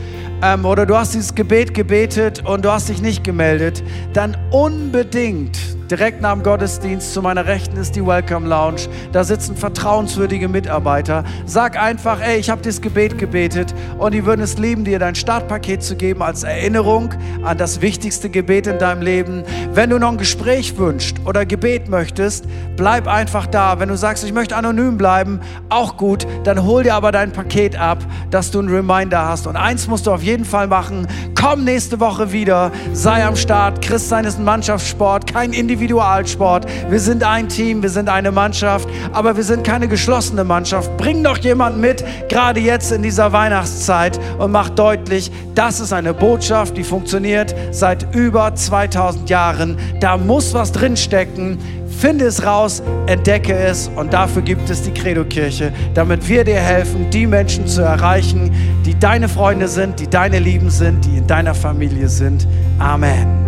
ähm, 0.43 0.65
oder 0.65 0.87
du 0.87 0.97
hast 0.97 1.13
dieses 1.13 1.35
Gebet 1.35 1.75
gebetet 1.75 2.43
und 2.47 2.65
du 2.65 2.73
hast 2.73 2.89
dich 2.89 3.03
nicht 3.03 3.23
gemeldet, 3.23 3.83
dann 4.15 4.35
unbedingt 4.51 5.78
direkt 5.91 6.21
nach 6.21 6.35
dem 6.35 6.43
Gottesdienst 6.43 7.13
zu 7.13 7.23
meiner 7.23 7.47
Rechten 7.47 7.77
ist 7.77 7.97
die 7.97 8.05
Welcome 8.05 8.47
Lounge. 8.49 8.83
Da 9.13 9.25
sitzen 9.25 9.57
vertrauenswürdige 9.57 10.49
Mitarbeiter. 10.49 11.25
Sag 11.47 11.79
einfach, 11.79 12.21
ey, 12.21 12.39
ich 12.39 12.51
habe 12.51 12.63
das 12.63 12.81
Gebet 12.81 13.19
gebetet 13.19 13.75
und 13.99 14.13
die 14.13 14.25
würden 14.25 14.43
es 14.43 14.59
lieben, 14.59 14.85
dir 14.85 14.99
dein 14.99 15.15
Startpaket 15.15 15.83
zu 15.83 15.97
geben 15.97 16.23
als 16.23 16.43
Erinnerung 16.43 17.15
an 17.43 17.57
das 17.57 17.81
wichtigste 17.81 18.29
Gebet 18.29 18.67
in 18.67 18.79
deinem 18.79 19.03
Leben. 19.03 19.45
Wenn 19.73 19.91
du 19.91 19.99
noch 19.99 20.13
ein 20.13 20.19
Gespräch 20.19 20.77
wünschst 20.77 21.17
oder 21.25 21.47
Gebet 21.47 21.89
möchtest, 21.89 22.45
bleib 22.77 23.07
einfach 23.07 23.47
da. 23.47 23.81
Wenn 23.81 23.89
du 23.89 23.97
sagst, 23.97 24.25
ich 24.25 24.33
möchte 24.33 24.57
anonym 24.57 24.99
bleiben, 24.99 25.41
auch 25.69 25.97
gut, 25.97 26.27
dann 26.45 26.65
hol 26.65 26.83
dir 26.83 26.95
aber 26.95 27.13
dein 27.13 27.33
Paket 27.33 27.77
ab, 27.77 27.99
dass 28.31 28.51
du 28.51 28.59
einen 28.59 28.69
Reminder 28.69 29.27
hast. 29.27 29.47
Und 29.47 29.57
eins 29.57 29.89
musst 29.89 30.07
du 30.07 30.13
auf 30.13 30.23
jeden 30.23 30.45
Fall 30.45 30.67
machen. 30.67 31.07
Komm 31.35 31.65
nächste 31.65 32.01
Woche 32.01 32.33
wieder, 32.33 32.73
sei 32.93 33.25
am 33.25 33.37
Start. 33.37 33.83
Christsein 33.83 34.25
ist 34.25 34.39
ein 34.39 34.45
Mannschaftssport, 34.45 35.33
kein 35.33 35.53
Individualsport. 35.79 36.67
Wir 36.91 36.99
sind 36.99 37.23
ein 37.23 37.49
Team, 37.49 37.83
wir 37.83 37.91
sind 37.91 38.09
eine 38.09 38.33
Mannschaft, 38.33 38.89
aber 39.13 39.37
wir 39.37 39.45
sind 39.45 39.63
keine 39.65 39.87
geschlossene 39.87 40.43
Mannschaft. 40.43 40.97
Bring 40.97 41.23
doch 41.23 41.39
jemand 41.39 41.79
mit, 41.79 42.05
gerade 42.29 42.59
jetzt 42.59 42.91
in 42.91 43.03
dieser 43.03 43.33
Weihnachtszeit 43.33 44.19
und 44.39 44.51
mach 44.51 44.71
deutlich, 44.71 45.31
das 45.55 45.79
ist 45.79 45.93
eine 45.93 46.15
Botschaft, 46.15 46.77
die 46.77 46.83
funktioniert 46.83 47.55
seit 47.71 48.13
über 48.15 48.53
2000 48.53 49.31
Jahren. 49.31 49.79
Da 50.01 50.17
muss 50.17 50.53
was 50.53 50.73
drinstecken. 50.73 51.59
Finde 52.01 52.27
es 52.27 52.45
raus, 52.45 52.83
entdecke 53.07 53.55
es 53.55 53.91
und 53.97 54.13
dafür 54.13 54.43
gibt 54.43 54.71
es 54.71 54.83
die 54.83 54.93
Credo-Kirche, 54.93 55.73
damit 55.95 56.29
wir 56.29 56.45
dir 56.45 56.61
helfen, 56.61 57.11
die 57.11 57.27
Menschen 57.27 57.67
zu 57.67 57.83
erreichen, 57.83 58.53
die 58.87 58.97
deine 58.97 59.29
Freunde 59.29 59.67
sind, 59.67 59.99
die 59.99 60.09
deine 60.09 60.39
Lieben 60.39 60.71
sind, 60.71 61.05
die 61.05 61.19
in 61.19 61.27
deiner 61.27 61.55
Familie 61.55 62.09
sind. 62.09 62.47
Amen. 62.79 63.48